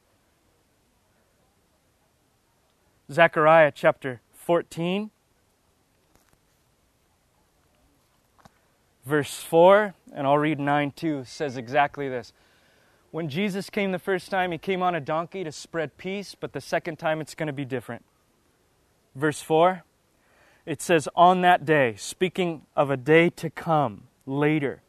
Zechariah 3.10 3.72
chapter 3.74 4.20
14, 4.34 5.10
verse 9.06 9.38
4, 9.40 9.94
and 10.14 10.26
I'll 10.26 10.38
read 10.38 10.60
9 10.60 10.92
too, 10.92 11.24
says 11.24 11.56
exactly 11.56 12.08
this. 12.08 12.32
When 13.12 13.28
Jesus 13.28 13.68
came 13.68 13.92
the 13.92 13.98
first 13.98 14.30
time, 14.30 14.52
he 14.52 14.58
came 14.58 14.82
on 14.82 14.94
a 14.94 15.00
donkey 15.00 15.44
to 15.44 15.52
spread 15.52 15.98
peace, 15.98 16.34
but 16.34 16.54
the 16.54 16.62
second 16.62 16.98
time 16.98 17.20
it's 17.20 17.34
going 17.34 17.46
to 17.46 17.52
be 17.52 17.66
different. 17.66 18.04
Verse 19.14 19.42
4, 19.42 19.84
it 20.64 20.80
says, 20.80 21.08
On 21.14 21.42
that 21.42 21.66
day, 21.66 21.94
speaking 21.98 22.62
of 22.74 22.90
a 22.90 22.96
day 22.96 23.28
to 23.28 23.50
come 23.50 24.04
later, 24.24 24.80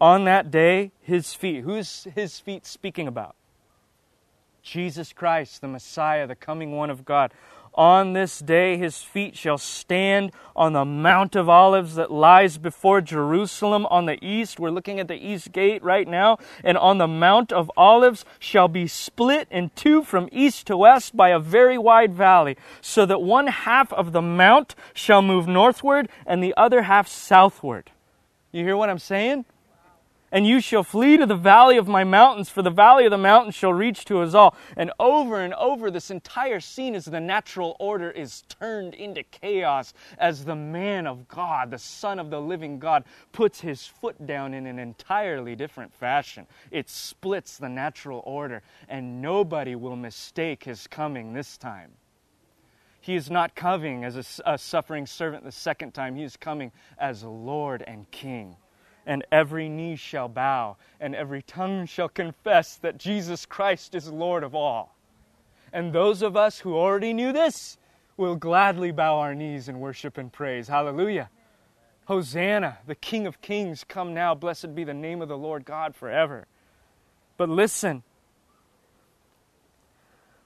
on 0.00 0.24
that 0.24 0.52
day, 0.52 0.92
his 1.02 1.34
feet, 1.34 1.62
who's 1.64 2.06
his 2.14 2.38
feet 2.38 2.64
speaking 2.66 3.08
about? 3.08 3.34
Jesus 4.62 5.12
Christ, 5.12 5.60
the 5.60 5.68
Messiah, 5.68 6.28
the 6.28 6.36
coming 6.36 6.76
one 6.76 6.88
of 6.88 7.04
God. 7.04 7.32
On 7.74 8.12
this 8.12 8.40
day 8.40 8.76
his 8.76 8.98
feet 8.98 9.36
shall 9.36 9.56
stand 9.56 10.32
on 10.56 10.72
the 10.72 10.84
Mount 10.84 11.36
of 11.36 11.48
Olives 11.48 11.94
that 11.94 12.10
lies 12.10 12.58
before 12.58 13.00
Jerusalem 13.00 13.86
on 13.86 14.06
the 14.06 14.22
east. 14.24 14.58
We're 14.58 14.70
looking 14.70 14.98
at 14.98 15.08
the 15.08 15.14
east 15.14 15.52
gate 15.52 15.82
right 15.82 16.06
now. 16.06 16.38
And 16.64 16.76
on 16.76 16.98
the 16.98 17.06
Mount 17.06 17.52
of 17.52 17.70
Olives 17.76 18.24
shall 18.38 18.68
be 18.68 18.86
split 18.86 19.46
in 19.50 19.70
two 19.76 20.02
from 20.02 20.28
east 20.32 20.66
to 20.66 20.76
west 20.76 21.16
by 21.16 21.28
a 21.28 21.38
very 21.38 21.78
wide 21.78 22.12
valley, 22.12 22.56
so 22.80 23.06
that 23.06 23.22
one 23.22 23.46
half 23.46 23.92
of 23.92 24.12
the 24.12 24.22
mount 24.22 24.74
shall 24.92 25.22
move 25.22 25.46
northward 25.46 26.08
and 26.26 26.42
the 26.42 26.54
other 26.56 26.82
half 26.82 27.08
southward. 27.08 27.90
You 28.52 28.64
hear 28.64 28.76
what 28.76 28.90
I'm 28.90 28.98
saying? 28.98 29.44
And 30.32 30.46
you 30.46 30.60
shall 30.60 30.84
flee 30.84 31.16
to 31.16 31.26
the 31.26 31.34
valley 31.34 31.76
of 31.76 31.88
my 31.88 32.04
mountains, 32.04 32.48
for 32.48 32.62
the 32.62 32.70
valley 32.70 33.04
of 33.04 33.10
the 33.10 33.18
mountains 33.18 33.56
shall 33.56 33.72
reach 33.72 34.04
to 34.04 34.20
us 34.20 34.32
all. 34.32 34.54
And 34.76 34.92
over 35.00 35.40
and 35.40 35.52
over, 35.54 35.90
this 35.90 36.10
entire 36.10 36.60
scene 36.60 36.94
as 36.94 37.04
the 37.04 37.18
natural 37.18 37.76
order 37.80 38.12
is 38.12 38.42
turned 38.42 38.94
into 38.94 39.24
chaos 39.24 39.92
as 40.18 40.44
the 40.44 40.54
man 40.54 41.08
of 41.08 41.26
God, 41.26 41.72
the 41.72 41.78
Son 41.78 42.20
of 42.20 42.30
the 42.30 42.40
living 42.40 42.78
God, 42.78 43.04
puts 43.32 43.60
his 43.60 43.86
foot 43.86 44.24
down 44.24 44.54
in 44.54 44.66
an 44.66 44.78
entirely 44.78 45.56
different 45.56 45.92
fashion. 45.92 46.46
It 46.70 46.88
splits 46.88 47.58
the 47.58 47.68
natural 47.68 48.22
order, 48.24 48.62
and 48.88 49.20
nobody 49.20 49.74
will 49.74 49.96
mistake 49.96 50.62
his 50.62 50.86
coming 50.86 51.32
this 51.32 51.58
time. 51.58 51.90
He 53.00 53.16
is 53.16 53.30
not 53.30 53.56
coming 53.56 54.04
as 54.04 54.40
a, 54.44 54.52
a 54.52 54.58
suffering 54.58 55.06
servant 55.06 55.42
the 55.42 55.50
second 55.50 55.92
time, 55.92 56.14
he 56.14 56.22
is 56.22 56.36
coming 56.36 56.70
as 56.98 57.24
Lord 57.24 57.82
and 57.84 58.08
King 58.12 58.56
and 59.06 59.24
every 59.32 59.68
knee 59.68 59.96
shall 59.96 60.28
bow, 60.28 60.76
and 61.00 61.14
every 61.14 61.42
tongue 61.42 61.86
shall 61.86 62.08
confess 62.08 62.76
that 62.76 62.98
Jesus 62.98 63.46
Christ 63.46 63.94
is 63.94 64.10
Lord 64.10 64.42
of 64.42 64.54
all. 64.54 64.96
And 65.72 65.92
those 65.92 66.22
of 66.22 66.36
us 66.36 66.58
who 66.58 66.76
already 66.76 67.12
knew 67.12 67.32
this 67.32 67.78
will 68.16 68.36
gladly 68.36 68.90
bow 68.90 69.18
our 69.18 69.34
knees 69.34 69.68
and 69.68 69.80
worship 69.80 70.18
and 70.18 70.32
praise. 70.32 70.68
Hallelujah. 70.68 71.30
Hosanna, 72.06 72.78
the 72.86 72.94
King 72.94 73.26
of 73.26 73.40
Kings, 73.40 73.84
come 73.86 74.12
now. 74.12 74.34
Blessed 74.34 74.74
be 74.74 74.84
the 74.84 74.92
name 74.92 75.22
of 75.22 75.28
the 75.28 75.38
Lord 75.38 75.64
God 75.64 75.94
forever. 75.94 76.46
But 77.36 77.48
listen, 77.48 78.02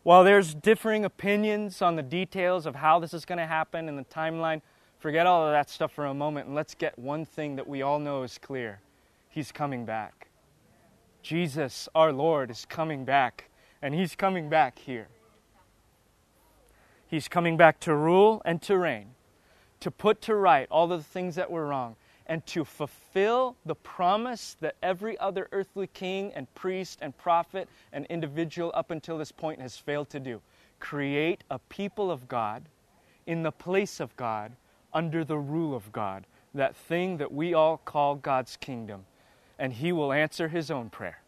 while 0.02 0.22
there's 0.22 0.54
differing 0.54 1.04
opinions 1.04 1.80
on 1.80 1.96
the 1.96 2.02
details 2.02 2.66
of 2.66 2.76
how 2.76 3.00
this 3.00 3.14
is 3.14 3.24
going 3.24 3.38
to 3.38 3.46
happen 3.46 3.88
and 3.88 3.98
the 3.98 4.04
timeline, 4.04 4.60
Forget 5.04 5.26
all 5.26 5.44
of 5.44 5.52
that 5.52 5.68
stuff 5.68 5.92
for 5.92 6.06
a 6.06 6.14
moment 6.14 6.46
and 6.46 6.54
let's 6.54 6.74
get 6.74 6.98
one 6.98 7.26
thing 7.26 7.56
that 7.56 7.68
we 7.68 7.82
all 7.82 7.98
know 7.98 8.22
is 8.22 8.38
clear 8.38 8.80
He's 9.28 9.52
coming 9.52 9.84
back. 9.84 10.28
Jesus, 11.20 11.90
our 11.94 12.10
Lord, 12.10 12.50
is 12.50 12.64
coming 12.64 13.04
back, 13.04 13.50
and 13.82 13.94
He's 13.94 14.16
coming 14.16 14.48
back 14.48 14.78
here. 14.78 15.08
He's 17.06 17.28
coming 17.28 17.58
back 17.58 17.80
to 17.80 17.94
rule 17.94 18.40
and 18.46 18.62
to 18.62 18.78
reign, 18.78 19.08
to 19.80 19.90
put 19.90 20.22
to 20.22 20.34
right 20.34 20.66
all 20.70 20.86
the 20.86 21.02
things 21.02 21.34
that 21.34 21.50
were 21.50 21.66
wrong, 21.66 21.96
and 22.24 22.46
to 22.46 22.64
fulfill 22.64 23.56
the 23.66 23.74
promise 23.74 24.56
that 24.62 24.74
every 24.82 25.18
other 25.18 25.48
earthly 25.52 25.88
king 25.88 26.32
and 26.34 26.46
priest 26.54 27.00
and 27.02 27.14
prophet 27.18 27.68
and 27.92 28.06
individual 28.06 28.70
up 28.72 28.90
until 28.90 29.18
this 29.18 29.32
point 29.32 29.60
has 29.60 29.76
failed 29.76 30.08
to 30.08 30.18
do 30.18 30.40
create 30.80 31.44
a 31.50 31.58
people 31.58 32.10
of 32.10 32.26
God 32.26 32.62
in 33.26 33.42
the 33.42 33.52
place 33.52 34.00
of 34.00 34.16
God 34.16 34.52
under 34.94 35.24
the 35.24 35.38
rule 35.38 35.74
of 35.74 35.92
God, 35.92 36.26
that 36.54 36.76
thing 36.76 37.16
that 37.16 37.32
we 37.32 37.52
all 37.52 37.76
call 37.78 38.14
God's 38.14 38.56
kingdom, 38.56 39.04
and 39.58 39.72
He 39.72 39.92
will 39.92 40.12
answer 40.12 40.48
His 40.48 40.70
own 40.70 40.88
prayer. 40.88 41.20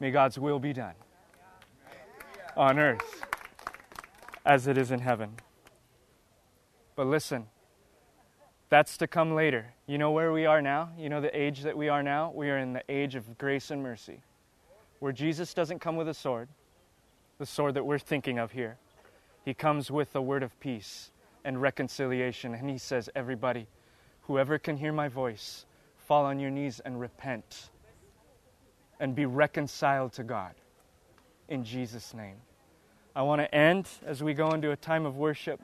May 0.00 0.10
God's 0.10 0.38
will 0.38 0.58
be 0.58 0.72
done 0.72 0.94
on 2.56 2.78
earth 2.78 3.24
as 4.46 4.66
it 4.66 4.78
is 4.78 4.90
in 4.90 5.00
heaven. 5.00 5.34
But 6.96 7.06
listen, 7.06 7.46
that's 8.70 8.96
to 8.98 9.06
come 9.06 9.34
later. 9.34 9.74
You 9.86 9.98
know 9.98 10.10
where 10.10 10.32
we 10.32 10.46
are 10.46 10.62
now? 10.62 10.90
You 10.98 11.08
know 11.08 11.20
the 11.20 11.38
age 11.38 11.62
that 11.62 11.76
we 11.76 11.88
are 11.88 12.02
now? 12.02 12.32
We 12.34 12.50
are 12.50 12.58
in 12.58 12.72
the 12.72 12.82
age 12.88 13.14
of 13.14 13.36
grace 13.36 13.70
and 13.70 13.82
mercy, 13.82 14.22
where 15.00 15.12
Jesus 15.12 15.52
doesn't 15.52 15.80
come 15.80 15.96
with 15.96 16.08
a 16.08 16.14
sword, 16.14 16.48
the 17.38 17.46
sword 17.46 17.74
that 17.74 17.84
we're 17.84 17.98
thinking 17.98 18.38
of 18.38 18.52
here. 18.52 18.78
He 19.50 19.54
comes 19.54 19.90
with 19.90 20.14
a 20.14 20.22
word 20.22 20.44
of 20.44 20.60
peace 20.60 21.10
and 21.44 21.60
reconciliation. 21.60 22.54
And 22.54 22.70
he 22.70 22.78
says, 22.78 23.10
Everybody, 23.16 23.66
whoever 24.20 24.60
can 24.60 24.76
hear 24.76 24.92
my 24.92 25.08
voice, 25.08 25.66
fall 25.96 26.24
on 26.24 26.38
your 26.38 26.52
knees 26.52 26.78
and 26.84 27.00
repent 27.00 27.70
and 29.00 29.12
be 29.12 29.26
reconciled 29.26 30.12
to 30.12 30.22
God 30.22 30.54
in 31.48 31.64
Jesus' 31.64 32.14
name. 32.14 32.36
I 33.16 33.22
want 33.22 33.40
to 33.40 33.52
end 33.52 33.88
as 34.06 34.22
we 34.22 34.34
go 34.34 34.52
into 34.52 34.70
a 34.70 34.76
time 34.76 35.04
of 35.04 35.16
worship, 35.16 35.60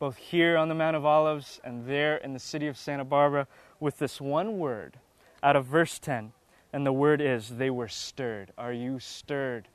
both 0.00 0.16
here 0.16 0.56
on 0.56 0.68
the 0.68 0.74
Mount 0.74 0.96
of 0.96 1.04
Olives 1.04 1.60
and 1.62 1.86
there 1.86 2.16
in 2.16 2.32
the 2.32 2.40
city 2.40 2.66
of 2.66 2.76
Santa 2.76 3.04
Barbara, 3.04 3.46
with 3.78 3.98
this 3.98 4.20
one 4.20 4.58
word 4.58 4.98
out 5.44 5.54
of 5.54 5.64
verse 5.64 6.00
10. 6.00 6.32
And 6.72 6.84
the 6.84 6.92
word 6.92 7.20
is, 7.20 7.50
they 7.50 7.70
were 7.70 7.86
stirred. 7.86 8.50
Are 8.58 8.72
you 8.72 8.98
stirred 8.98 9.68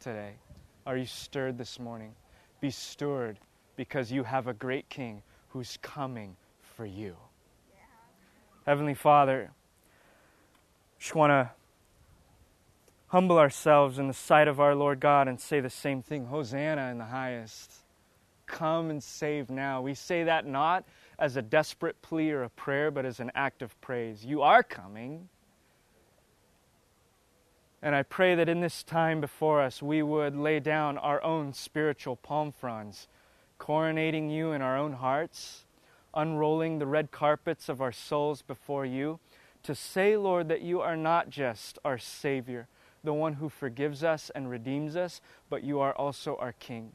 today? 0.00 0.32
Are 0.84 0.96
you 0.96 1.06
stirred 1.06 1.56
this 1.56 1.78
morning? 1.78 2.16
Be 2.64 2.70
stirred 2.70 3.36
because 3.76 4.10
you 4.10 4.22
have 4.22 4.46
a 4.46 4.54
great 4.54 4.88
king 4.88 5.22
who's 5.48 5.78
coming 5.82 6.34
for 6.74 6.86
you. 6.86 7.14
Yeah. 7.74 7.82
Heavenly 8.64 8.94
Father, 8.94 9.50
just 10.98 11.14
want 11.14 11.30
to 11.30 11.50
humble 13.08 13.38
ourselves 13.38 13.98
in 13.98 14.08
the 14.08 14.14
sight 14.14 14.48
of 14.48 14.60
our 14.60 14.74
Lord 14.74 14.98
God 14.98 15.28
and 15.28 15.38
say 15.38 15.60
the 15.60 15.68
same 15.68 16.00
thing 16.00 16.24
Hosanna 16.24 16.90
in 16.90 16.96
the 16.96 17.04
highest. 17.04 17.70
Come 18.46 18.88
and 18.88 19.02
save 19.02 19.50
now. 19.50 19.82
We 19.82 19.92
say 19.92 20.24
that 20.24 20.46
not 20.46 20.86
as 21.18 21.36
a 21.36 21.42
desperate 21.42 22.00
plea 22.00 22.30
or 22.30 22.44
a 22.44 22.48
prayer, 22.48 22.90
but 22.90 23.04
as 23.04 23.20
an 23.20 23.30
act 23.34 23.60
of 23.60 23.78
praise. 23.82 24.24
You 24.24 24.40
are 24.40 24.62
coming. 24.62 25.28
And 27.84 27.94
I 27.94 28.02
pray 28.02 28.34
that 28.34 28.48
in 28.48 28.60
this 28.60 28.82
time 28.82 29.20
before 29.20 29.60
us, 29.60 29.82
we 29.82 30.02
would 30.02 30.34
lay 30.34 30.58
down 30.58 30.96
our 30.96 31.22
own 31.22 31.52
spiritual 31.52 32.16
palm 32.16 32.50
fronds, 32.50 33.08
coronating 33.60 34.32
you 34.32 34.52
in 34.52 34.62
our 34.62 34.74
own 34.74 34.94
hearts, 34.94 35.66
unrolling 36.14 36.78
the 36.78 36.86
red 36.86 37.10
carpets 37.10 37.68
of 37.68 37.82
our 37.82 37.92
souls 37.92 38.40
before 38.40 38.86
you, 38.86 39.20
to 39.64 39.74
say, 39.74 40.16
Lord, 40.16 40.48
that 40.48 40.62
you 40.62 40.80
are 40.80 40.96
not 40.96 41.28
just 41.28 41.78
our 41.84 41.98
Savior, 41.98 42.68
the 43.04 43.12
one 43.12 43.34
who 43.34 43.50
forgives 43.50 44.02
us 44.02 44.30
and 44.34 44.48
redeems 44.48 44.96
us, 44.96 45.20
but 45.50 45.62
you 45.62 45.78
are 45.80 45.92
also 45.92 46.36
our 46.36 46.52
King. 46.52 46.92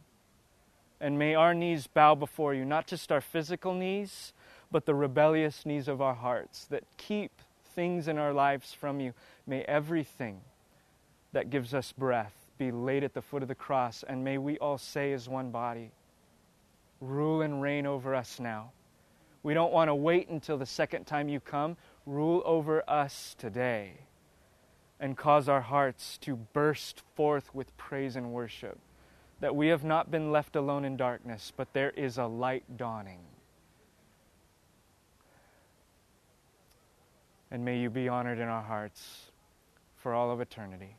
And 1.00 1.20
may 1.20 1.36
our 1.36 1.54
knees 1.54 1.86
bow 1.86 2.16
before 2.16 2.56
you, 2.56 2.66
not 2.66 2.88
just 2.88 3.12
our 3.12 3.22
physical 3.22 3.76
knees, 3.76 4.34
but 4.72 4.88
the 4.88 4.96
rebellious 4.96 5.68
knees 5.68 5.88
of 5.88 6.02
our 6.02 6.16
hearts 6.16 6.66
that 6.66 6.84
keep 6.98 7.44
things 7.76 8.08
in 8.08 8.18
our 8.18 8.34
lives 8.34 8.74
from 8.74 9.00
you. 9.00 9.14
May 9.46 9.62
everything 9.66 10.42
that 11.32 11.50
gives 11.50 11.74
us 11.74 11.92
breath 11.92 12.40
be 12.60 12.72
laid 12.72 13.04
at 13.04 13.14
the 13.14 13.22
foot 13.22 13.42
of 13.42 13.48
the 13.48 13.56
cross, 13.56 14.04
and 14.08 14.24
may 14.24 14.38
we 14.38 14.58
all 14.60 14.78
say 14.78 15.14
as 15.14 15.28
one 15.28 15.50
body, 15.50 15.92
Rule 17.02 17.42
and 17.42 17.62
reign 17.62 17.86
over 17.86 18.14
us 18.14 18.40
now. 18.40 18.72
We 19.42 19.54
don't 19.54 19.72
want 19.72 19.88
to 19.88 19.96
wait 19.96 20.28
until 20.28 20.58
the 20.58 20.66
second 20.66 21.08
time 21.08 21.30
you 21.30 21.40
come. 21.40 21.78
Rule 22.06 22.42
over 22.44 22.84
us 22.90 23.36
today 23.40 23.94
and 25.00 25.16
cause 25.16 25.48
our 25.48 25.62
hearts 25.62 26.18
to 26.18 26.36
burst 26.36 27.04
forth 27.16 27.56
with 27.56 27.76
praise 27.78 28.18
and 28.18 28.34
worship. 28.34 28.78
That 29.40 29.56
we 29.56 29.70
have 29.70 29.86
not 29.86 30.12
been 30.12 30.34
left 30.34 30.58
alone 30.58 30.84
in 30.84 30.98
darkness, 30.98 31.54
but 31.56 31.72
there 31.72 31.92
is 31.92 32.18
a 32.18 32.26
light 32.26 32.66
dawning. 32.76 33.22
And 37.50 37.64
may 37.64 37.80
you 37.80 37.90
be 37.90 38.10
honored 38.10 38.40
in 38.40 38.50
our 38.50 38.62
hearts 38.62 39.32
for 39.96 40.14
all 40.14 40.32
of 40.32 40.42
eternity. 40.42 40.99